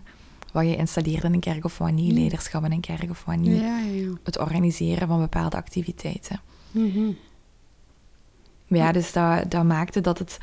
Wat 0.54 0.66
je 0.66 0.76
installeert 0.76 1.24
in 1.24 1.34
een 1.34 1.40
kerk 1.40 1.66
of 1.66 1.78
wat 1.78 1.92
niet, 1.92 2.12
Mm. 2.12 2.18
leiderschap 2.18 2.66
in 2.66 2.72
een 2.72 2.80
kerk 2.80 3.10
of 3.10 3.24
wat 3.26 3.36
niet. 3.36 3.60
Ja, 3.62 3.80
ja, 3.80 3.92
ja. 3.92 4.10
Het 4.24 4.40
organiseren 4.40 5.08
van 5.08 5.20
bepaalde 5.20 5.56
activiteiten. 5.58 6.42
Mhm. 6.72 7.12
Maar 8.68 8.80
ja, 8.80 8.92
dus 8.92 9.12
dat, 9.14 9.52
dat 9.52 9.64
maakte 9.64 10.02
dat 10.02 10.20
het 10.20 10.38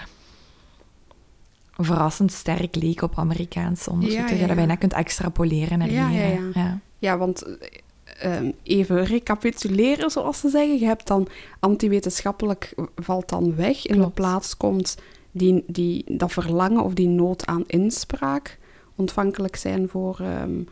verrassend 1.77 2.33
sterk 2.33 2.75
leek 2.75 3.03
op 3.03 3.19
Amerikaans 3.19 3.89
onderzoek. 3.89 4.19
Ja, 4.19 4.27
dat 4.29 4.39
je 4.39 4.47
dat 4.47 4.57
bijna 4.57 4.75
kunt 4.75 4.93
extrapoleren 4.93 5.79
naar 5.79 5.91
Ja, 5.91 6.09
hier. 6.09 6.21
ja, 6.21 6.29
ja. 6.29 6.51
ja. 6.55 6.79
Ja, 6.99 7.19
want 7.19 7.43
eh, 7.43 8.37
ehm, 8.37 8.51
even 8.63 9.05
recapituleren, 9.05 10.11
zoals 10.11 10.41
ze 10.41 10.49
zeggen. 10.49 10.79
Je 10.79 10.85
hebt 10.85 11.07
dan 11.07 11.29
antiwetenschappelijk 11.61 12.75
valt 12.97 13.29
dan 13.29 13.55
weg. 13.57 13.87
In 13.87 14.01
de 14.01 14.11
plaats 14.11 14.57
komt 14.57 14.97
die, 15.31 15.65
die, 15.67 16.05
dat 16.09 16.33
verlangen 16.33 16.83
of 16.83 16.95
die 16.95 17.09
nood 17.09 17.47
aan 17.47 17.65
inspraak. 17.67 18.59
Ontvankelijk 18.97 19.57
zijn 19.57 19.89
voor, 19.89 20.19
ehm, 20.21 20.63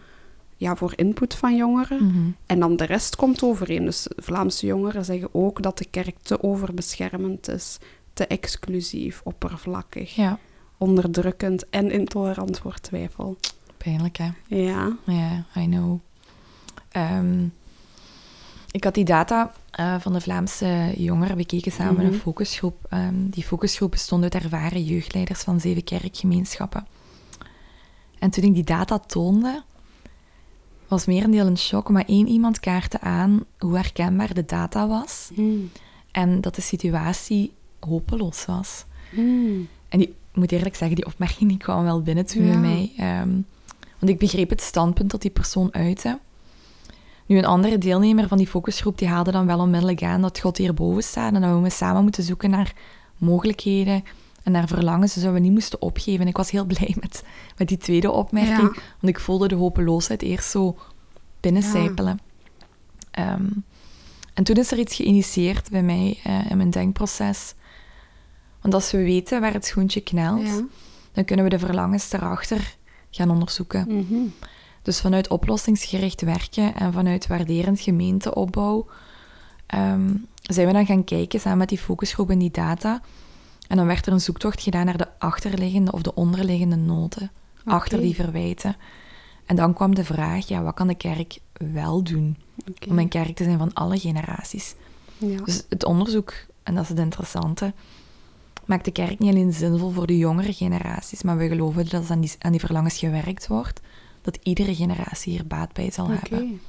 ja, 0.60 0.76
voor 0.76 0.92
input 0.96 1.34
van 1.34 1.56
jongeren. 1.56 2.06
Mhm. 2.06 2.30
En 2.46 2.60
dan 2.60 2.76
de 2.76 2.84
rest 2.84 3.16
komt 3.16 3.42
overeen. 3.42 3.84
Dus 3.84 4.06
Vlaamse 4.16 4.66
jongeren 4.66 5.04
zeggen 5.04 5.28
ook 5.32 5.62
dat 5.62 5.78
de 5.78 5.84
kerk 5.90 6.16
te 6.22 6.42
overbeschermend 6.42 7.48
is, 7.48 7.78
te 8.12 8.26
exclusief, 8.26 9.20
oppervlakkig, 9.24 10.14
ja, 10.14 10.38
onderdrukkend 10.78 11.68
en 11.70 11.90
intolerant 11.90 12.58
voor 12.58 12.74
twijfel. 12.80 13.36
pijnlijk 13.76 14.16
hè. 14.16 14.28
Ja. 14.46 14.96
Ja, 15.06 15.44
I 15.56 15.64
know. 15.66 15.98
Ehm, 16.88 17.44
ik 18.70 18.84
had 18.84 18.94
die 18.94 19.04
data 19.04 19.52
eh, 19.70 19.94
van 20.00 20.12
de 20.12 20.20
Vlaamse 20.20 20.92
jongeren 20.96 21.36
bekeken 21.36 21.72
samen 21.72 21.94
met 21.94 22.04
Mhm. 22.04 22.14
een 22.14 22.20
focusgroep. 22.20 22.86
Ehm, 22.88 23.28
die 23.30 23.44
focusgroep 23.44 23.90
bestond 23.90 24.22
uit 24.22 24.34
ervaren 24.34 24.82
jeugdleiders 24.84 25.40
van 25.42 25.60
zeven 25.60 25.84
kerkgemeenschappen. 25.84 26.86
En 28.18 28.30
toen 28.30 28.44
ik 28.44 28.54
die 28.54 28.64
data 28.64 28.98
toonde, 28.98 29.62
was 30.90 31.06
merendeel 31.06 31.46
een 31.46 31.58
shock, 31.58 31.88
maar 31.88 32.04
één 32.06 32.26
iemand 32.28 32.60
kaartte 32.60 33.00
aan 33.00 33.44
hoe 33.58 33.76
herkenbaar 33.76 34.34
de 34.34 34.44
data 34.44 34.88
was. 34.88 35.30
Hmm. 35.34 35.70
en 36.10 36.40
dat 36.40 36.54
de 36.54 36.60
situatie 36.62 37.52
hopeloos 37.80 38.44
was. 38.44 38.84
Hmm. 39.10 39.68
En 39.88 39.98
die, 39.98 40.08
ik 40.08 40.14
moet 40.36 40.52
eerlijk 40.52 40.76
zeggen, 40.76 40.96
die 40.96 41.06
opmerking 41.06 41.48
die 41.48 41.58
kwam 41.58 41.84
wel 41.84 42.02
binnen 42.02 42.26
toen 42.26 42.44
Ja. 42.44 42.50
bij 42.50 42.60
mij. 42.60 42.92
ehm, 42.96 43.28
want 43.98 44.12
ik 44.12 44.18
begreep 44.18 44.50
het 44.50 44.60
standpunt 44.62 45.10
dat 45.10 45.22
die 45.22 45.30
persoon 45.30 45.68
uitte. 45.74 46.18
Nu, 47.26 47.38
een 47.38 47.44
andere 47.44 47.78
deelnemer 47.78 48.28
van 48.28 48.38
die 48.38 48.46
focusgroep 48.46 48.98
die 48.98 49.08
haalde 49.08 49.30
dan 49.30 49.46
wel 49.46 49.58
onmiddellijk 49.58 50.02
aan 50.02 50.20
dat 50.22 50.40
God 50.40 50.56
hierboven 50.56 51.02
staat 51.02 51.34
en 51.34 51.40
dat 51.40 51.62
we 51.62 51.70
samen 51.70 52.02
moeten 52.02 52.22
zoeken 52.22 52.50
naar 52.50 52.72
mogelijkheden 53.16 54.04
en 54.42 54.52
naar 54.52 54.68
verlangens, 54.68 55.14
dus 55.14 55.22
dat 55.22 55.32
we 55.32 55.38
niet 55.38 55.52
moesten 55.52 55.82
opgeven. 55.82 56.20
En 56.20 56.26
ik 56.26 56.36
was 56.36 56.50
heel 56.50 56.64
blij 56.64 56.96
met, 57.00 57.22
met 57.56 57.68
die 57.68 57.76
tweede 57.78 58.10
opmerking, 58.10 58.74
Ja. 58.74 58.82
want 59.00 59.16
ik 59.16 59.20
voelde 59.20 59.48
de 59.48 59.54
hopeloosheid 59.54 60.22
eerst 60.22 60.50
zo 60.50 60.76
binnencijpelen. 61.40 62.20
Ehm, 63.10 63.46
en 64.34 64.44
toen 64.44 64.56
is 64.56 64.72
er 64.72 64.78
iets 64.78 64.94
geïnitieerd 64.96 65.70
bij 65.70 65.82
mij 65.82 66.18
eh, 66.24 66.50
in 66.50 66.56
mijn 66.56 66.70
denkproces. 66.70 67.54
Want 68.60 68.74
als 68.74 68.90
we 68.90 68.98
weten 68.98 69.40
waar 69.40 69.52
het 69.52 69.66
schoentje 69.66 70.00
knelt, 70.00 70.46
Ja. 70.46 70.62
dan 71.12 71.24
kunnen 71.24 71.44
we 71.44 71.50
de 71.50 71.58
verlangens 71.58 72.10
daarachter 72.10 72.76
gaan 73.10 73.30
onderzoeken. 73.30 73.86
Mhm. 73.88 74.20
Dus 74.82 75.00
vanuit 75.00 75.28
oplossingsgericht 75.28 76.20
werken 76.20 76.74
en 76.74 76.92
vanuit 76.92 77.26
waarderend 77.26 77.80
gemeenteopbouw 77.80 78.86
ehm, 79.66 80.14
zijn 80.42 80.66
we 80.66 80.72
dan 80.72 80.86
gaan 80.86 81.04
kijken 81.04 81.40
samen 81.40 81.58
met 81.58 81.68
die 81.68 81.78
focusgroep 81.78 82.30
en 82.30 82.38
die 82.38 82.50
data. 82.50 83.02
En 83.70 83.76
dan 83.76 83.86
werd 83.86 84.06
er 84.06 84.12
een 84.12 84.20
zoektocht 84.20 84.62
gedaan 84.62 84.84
naar 84.84 84.96
de 84.96 85.08
achterliggende 85.18 85.92
of 85.92 86.02
de 86.02 86.14
onderliggende 86.14 86.76
noden, 86.76 87.30
achter 87.64 88.00
die 88.00 88.14
verwijten. 88.14 88.76
En 89.46 89.56
dan 89.56 89.74
kwam 89.74 89.94
de 89.94 90.04
vraag, 90.04 90.48
ja, 90.48 90.62
wat 90.62 90.74
kan 90.74 90.86
de 90.86 90.94
kerk 90.94 91.38
wel 91.72 92.02
doen 92.02 92.36
om 92.88 92.98
een 92.98 93.08
kerk 93.08 93.36
te 93.36 93.44
zijn 93.44 93.58
van 93.58 93.72
alle 93.72 93.98
generaties? 93.98 94.74
Ja. 95.18 95.42
Dus 95.44 95.64
het 95.68 95.84
onderzoek, 95.84 96.34
en 96.62 96.74
dat 96.74 96.82
is 96.82 96.88
het 96.88 96.98
interessante, 96.98 97.72
maakt 98.64 98.84
de 98.84 98.90
kerk 98.90 99.18
niet 99.18 99.32
alleen 99.32 99.52
zinvol 99.52 99.90
voor 99.90 100.06
de 100.06 100.18
jongere 100.18 100.52
generaties, 100.52 101.22
maar 101.22 101.36
we 101.36 101.48
geloven 101.48 101.84
dat 101.84 102.00
als 102.00 102.10
aan 102.10 102.20
die, 102.20 102.32
aan 102.38 102.50
die 102.50 102.60
verlangens 102.60 102.98
gewerkt 102.98 103.46
wordt, 103.46 103.80
dat 104.22 104.38
iedere 104.42 104.74
generatie 104.74 105.32
hier 105.32 105.46
baat 105.46 105.72
bij 105.72 105.90
zal 105.90 106.08
hebben. 106.08 106.60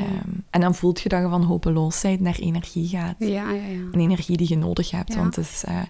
Ehm, 0.00 0.28
en 0.50 0.60
dan 0.60 0.74
voelt 0.74 1.00
je 1.00 1.08
dat 1.08 1.20
je 1.22 1.28
van 1.28 1.42
hopeloosheid 1.42 2.20
naar 2.20 2.38
energie 2.38 2.88
gaat. 2.88 3.14
ja, 3.18 3.26
ja, 3.28 3.50
ja. 3.50 3.62
Een 3.92 4.00
energie 4.00 4.36
die 4.36 4.48
je 4.48 4.56
nodig 4.56 4.90
hebt, 4.90 5.12
Ja. 5.12 5.18
want 5.18 5.36
het 5.36 5.44
is 5.44 5.64
eh, 5.64 5.80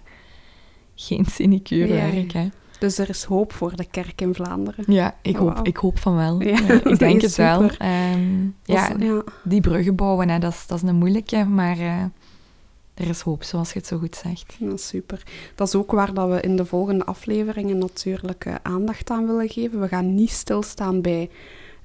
geen 0.95 1.25
sinecure 1.25 1.93
werk. 1.93 2.31
Hè? 2.31 2.47
Dus 2.79 2.97
er 2.97 3.09
is 3.09 3.23
hoop 3.23 3.53
voor 3.53 3.75
de 3.75 3.85
kerk 3.85 4.21
in 4.21 4.33
Vlaanderen. 4.35 4.85
Ja, 4.87 5.15
ik, 5.21 5.35
hoop, 5.35 5.59
ik 5.67 5.77
hoop 5.77 5.99
van 5.99 6.15
wel. 6.15 6.41
Ja, 6.41 6.57
Ja, 6.59 6.67
dat 6.67 6.85
ik 6.85 6.99
denk 6.99 7.21
het 7.21 7.35
wel. 7.35 7.69
Ehm, 7.69 8.45
ja. 8.63 9.23
die 9.43 9.61
bruggen 9.61 9.95
bouwen, 9.95 10.29
hè, 10.29 10.39
dat, 10.39 10.53
is, 10.53 10.67
dat 10.67 10.83
is 10.83 10.89
een 10.89 10.95
moeilijke, 10.95 11.43
maar 11.45 11.77
eh, 11.79 12.01
er 12.93 13.07
is 13.09 13.21
hoop, 13.21 13.43
zoals 13.43 13.73
je 13.73 13.79
het 13.79 13.87
zo 13.87 13.97
goed 13.97 14.15
zegt. 14.15 14.55
Ja, 14.59 14.77
super. 14.77 15.23
Dat 15.55 15.67
is 15.67 15.75
ook 15.75 15.91
waar 15.91 16.13
dat 16.13 16.29
we 16.29 16.41
in 16.41 16.55
de 16.55 16.65
volgende 16.65 17.05
afleveringen 17.05 17.77
natuurlijk 17.77 18.45
eh, 18.45 18.55
aandacht 18.61 19.09
aan 19.09 19.27
willen 19.27 19.49
geven. 19.49 19.79
We 19.79 19.87
gaan 19.87 20.15
niet 20.15 20.31
stilstaan 20.31 21.01
bij 21.01 21.29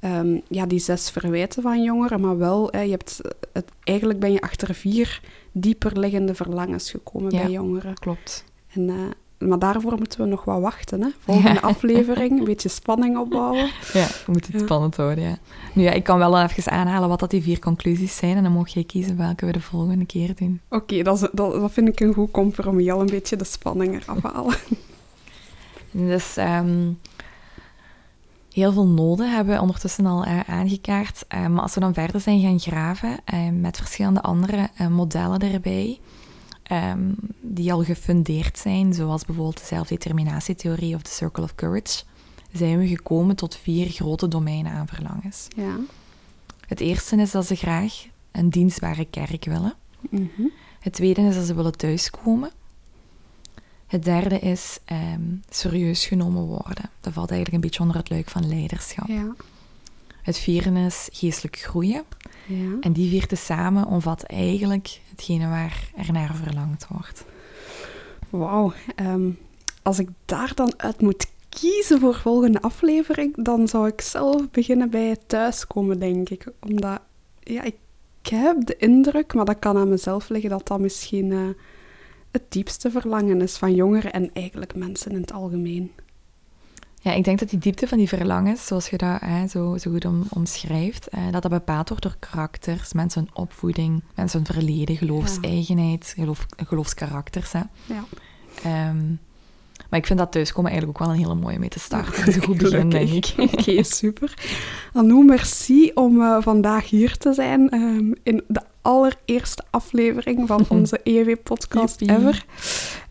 ehm, 0.00 0.38
ja, 0.48 0.66
die 0.66 0.78
zes 0.78 1.10
verwijten 1.10 1.62
van 1.62 1.82
jongeren, 1.82 2.20
maar 2.20 2.38
wel, 2.38 2.70
eh, 2.70 2.84
je 2.84 2.90
hebt 2.90 3.20
het, 3.52 3.64
eigenlijk 3.84 4.18
ben 4.20 4.32
je 4.32 4.40
achter 4.40 4.74
vier 4.74 5.20
dieper 5.52 5.98
liggende 5.98 6.34
verlangens 6.34 6.90
gekomen 6.90 7.30
Ja. 7.34 7.42
bij 7.42 7.50
jongeren. 7.50 7.94
Klopt. 7.94 8.44
En, 8.72 8.88
eh, 8.88 9.48
maar 9.48 9.58
daarvoor 9.58 9.98
moeten 9.98 10.20
we 10.20 10.26
nog 10.26 10.44
wat 10.44 10.60
wachten. 10.60 11.02
Hè? 11.02 11.08
Volgende 11.18 11.60
Ja. 11.62 11.68
aflevering, 11.68 12.38
een 12.38 12.44
beetje 12.54 12.68
spanning 12.68 13.18
opbouwen. 13.18 13.70
Ja, 13.92 14.06
we 14.06 14.32
moeten 14.32 14.50
het 14.52 14.60
Ja. 14.60 14.66
spannend 14.66 14.96
houden, 14.96 15.24
ja. 15.24 15.38
Nu 15.74 15.82
ja, 15.82 15.90
ik 15.92 16.04
kan 16.04 16.18
wel 16.18 16.40
even 16.42 16.72
aanhalen 16.72 17.08
wat 17.08 17.20
dat 17.20 17.30
die 17.30 17.42
vier 17.42 17.58
conclusies 17.58 18.16
zijn 18.16 18.36
en 18.36 18.42
dan 18.42 18.52
mag 18.52 18.68
jij 18.68 18.84
kiezen 18.84 19.16
welke 19.16 19.46
we 19.46 19.52
de 19.52 19.60
volgende 19.60 20.04
keer 20.06 20.34
doen. 20.34 20.60
Oké, 20.68 21.02
dat, 21.02 21.28
dat 21.32 21.72
vind 21.72 21.88
ik 21.88 22.00
een 22.00 22.14
goed 22.14 22.30
compromis. 22.30 22.90
Al 22.90 23.00
een 23.00 23.06
beetje 23.06 23.36
de 23.36 23.44
spanning 23.44 24.02
eraf 24.02 24.22
halen. 24.32 24.54
Dus 25.92 26.36
ehm, 26.36 26.88
heel 28.60 28.72
veel 28.72 28.86
noden 28.86 29.34
hebben 29.34 29.54
we 29.54 29.60
ondertussen 29.60 30.06
al 30.06 30.24
eh, 30.24 30.40
aangekaart. 30.40 31.24
Eh, 31.28 31.46
maar 31.46 31.62
als 31.62 31.74
we 31.74 31.80
dan 31.80 31.94
verder 31.94 32.20
zijn 32.20 32.40
gaan 32.40 32.60
graven 32.60 33.18
eh, 33.24 33.48
met 33.48 33.76
verschillende 33.76 34.22
andere 34.22 34.68
modellen 34.88 35.40
erbij, 35.40 35.98
ehm, 36.62 37.12
die 37.40 37.72
al 37.72 37.84
gefundeerd 37.84 38.58
zijn, 38.58 38.94
zoals 38.94 39.24
bijvoorbeeld 39.24 39.58
de 39.58 39.66
zelfdeterminatietheorie 39.66 40.94
of 40.94 41.02
de 41.02 41.10
Circle 41.10 41.42
of 41.42 41.54
Courage, 41.54 42.02
zijn 42.52 42.78
we 42.78 42.88
gekomen 42.88 43.36
tot 43.36 43.56
vier 43.56 43.86
grote 43.86 44.28
domeinen 44.28 44.72
aan 44.72 44.88
verlangens. 44.88 45.48
Ja. 45.56 45.76
Het 46.66 46.80
eerste 46.80 47.16
is 47.16 47.30
dat 47.30 47.46
ze 47.46 47.54
graag 47.54 48.06
een 48.32 48.50
dienstbare 48.50 49.04
kerk 49.04 49.44
willen. 49.44 49.74
Mhm. 50.10 50.46
Het 50.80 50.92
tweede 50.92 51.20
is 51.20 51.34
dat 51.34 51.46
ze 51.46 51.54
willen 51.54 51.76
thuiskomen. 51.76 52.50
Het 53.90 54.04
derde 54.04 54.38
is 54.38 54.78
ehm, 54.84 55.20
serieus 55.48 56.06
genomen 56.06 56.42
worden. 56.42 56.90
Dat 57.00 57.12
valt 57.12 57.30
eigenlijk 57.30 57.52
een 57.52 57.60
beetje 57.60 57.82
onder 57.82 57.96
het 57.96 58.10
luik 58.10 58.28
van 58.28 58.48
leiderschap. 58.48 59.06
Ja. 59.08 59.34
Het 60.22 60.38
vierde 60.38 60.80
is 60.80 61.08
geestelijk 61.12 61.58
groeien. 61.58 62.02
Ja. 62.46 62.76
En 62.80 62.92
die 62.92 63.10
vier 63.10 63.26
tezamen 63.26 63.86
omvat 63.86 64.22
eigenlijk 64.22 65.00
hetgene 65.08 65.48
waar 65.48 65.90
er 65.96 66.12
naar 66.12 66.34
verlangd 66.34 66.86
wordt. 66.88 67.24
Wauw. 68.28 68.72
ehm, 68.96 69.30
als 69.82 69.98
ik 69.98 70.08
daar 70.24 70.52
dan 70.54 70.74
uit 70.76 71.00
moet 71.00 71.26
kiezen 71.48 72.00
voor 72.00 72.14
volgende 72.14 72.60
aflevering, 72.60 73.44
dan 73.44 73.68
zou 73.68 73.86
ik 73.86 74.00
zelf 74.00 74.50
beginnen 74.50 74.90
bij 74.90 75.06
het 75.06 75.28
thuiskomen, 75.28 75.98
denk 75.98 76.28
ik. 76.28 76.46
Omdat, 76.60 77.00
ja, 77.40 77.62
ik 77.62 77.76
heb 78.22 78.66
de 78.66 78.76
indruk, 78.76 79.34
maar 79.34 79.44
dat 79.44 79.58
kan 79.58 79.76
aan 79.76 79.88
mezelf 79.88 80.28
liggen, 80.28 80.50
dat 80.50 80.66
dat 80.66 80.80
misschien 80.80 81.32
eh, 81.32 81.48
het 82.30 82.42
diepste 82.48 82.90
verlangen 82.90 83.40
is 83.40 83.56
van 83.56 83.74
jongeren 83.74 84.12
en 84.12 84.30
eigenlijk 84.32 84.74
mensen 84.74 85.12
in 85.12 85.20
het 85.20 85.32
algemeen. 85.32 85.90
Ja, 87.02 87.12
ik 87.12 87.24
denk 87.24 87.38
dat 87.38 87.50
die 87.50 87.58
diepte 87.58 87.88
van 87.88 87.98
die 87.98 88.08
verlangens, 88.08 88.66
zoals 88.66 88.88
je 88.88 88.96
dat 88.96 89.20
hè, 89.20 89.46
zo, 89.46 89.76
zo 89.76 89.90
goed 89.90 90.04
om, 90.04 90.22
omschrijft, 90.28 91.08
eh, 91.08 91.22
dat 91.30 91.42
dat 91.42 91.50
bepaald 91.50 91.88
wordt 91.88 92.02
door 92.02 92.16
karakters, 92.18 92.92
mensen 92.92 93.20
hun 93.24 93.42
opvoeding, 93.42 94.02
mensen 94.14 94.42
hun 94.44 94.54
verleden, 94.54 94.96
geloofseigenheid, 94.96 96.12
geloof, 96.16 96.46
geloofskarakters. 96.66 97.52
Hè. 97.52 97.60
Ja. 97.86 98.04
Ehm, 98.62 99.06
maar 99.88 99.98
ik 99.98 100.06
vind 100.06 100.18
dat 100.18 100.32
thuiskomen 100.32 100.70
eigenlijk 100.70 101.00
ook 101.00 101.06
wel 101.06 101.16
een 101.16 101.22
hele 101.22 101.40
mooie 101.40 101.58
mee 101.58 101.68
te 101.68 101.78
starten. 101.78 102.16
Dat 102.16 102.28
is 102.28 102.36
een 102.36 102.42
goed 102.42 102.58
begin, 102.58 102.90
denk 102.90 103.10
ik. 103.10 103.34
Oké, 103.52 103.82
super. 103.82 104.34
Anou, 104.92 105.24
merci 105.24 105.90
om 105.94 106.20
eh, 106.20 106.36
vandaag 106.40 106.90
hier 106.90 107.16
te 107.16 107.32
zijn 107.32 107.70
ehm, 107.70 108.12
in 108.22 108.42
de 108.48 108.62
allereerste 108.82 109.64
aflevering 109.70 110.46
van 110.46 110.64
onze 110.78 111.00
EW-podcast 111.02 112.00
ever. 112.00 112.44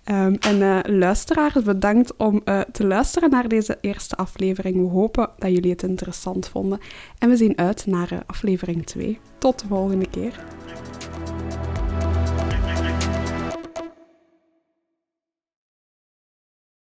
Ehm, 0.03 0.35
en 0.39 0.61
eh, 0.61 0.79
luisteraars, 0.97 1.63
bedankt 1.63 2.17
om 2.17 2.41
eh, 2.43 2.59
te 2.59 2.85
luisteren 2.85 3.29
naar 3.29 3.47
deze 3.47 3.77
eerste 3.81 4.15
aflevering. 4.15 4.75
We 4.75 4.89
hopen 4.89 5.29
dat 5.37 5.51
jullie 5.51 5.71
het 5.71 5.83
interessant 5.83 6.47
vonden. 6.47 6.79
En 7.17 7.29
we 7.29 7.35
zien 7.35 7.57
uit 7.57 7.85
naar 7.85 8.11
eh, 8.11 8.17
aflevering 8.25 8.85
2. 8.85 9.19
Tot 9.37 9.59
de 9.59 9.67
volgende 9.67 10.09
keer. 10.09 10.39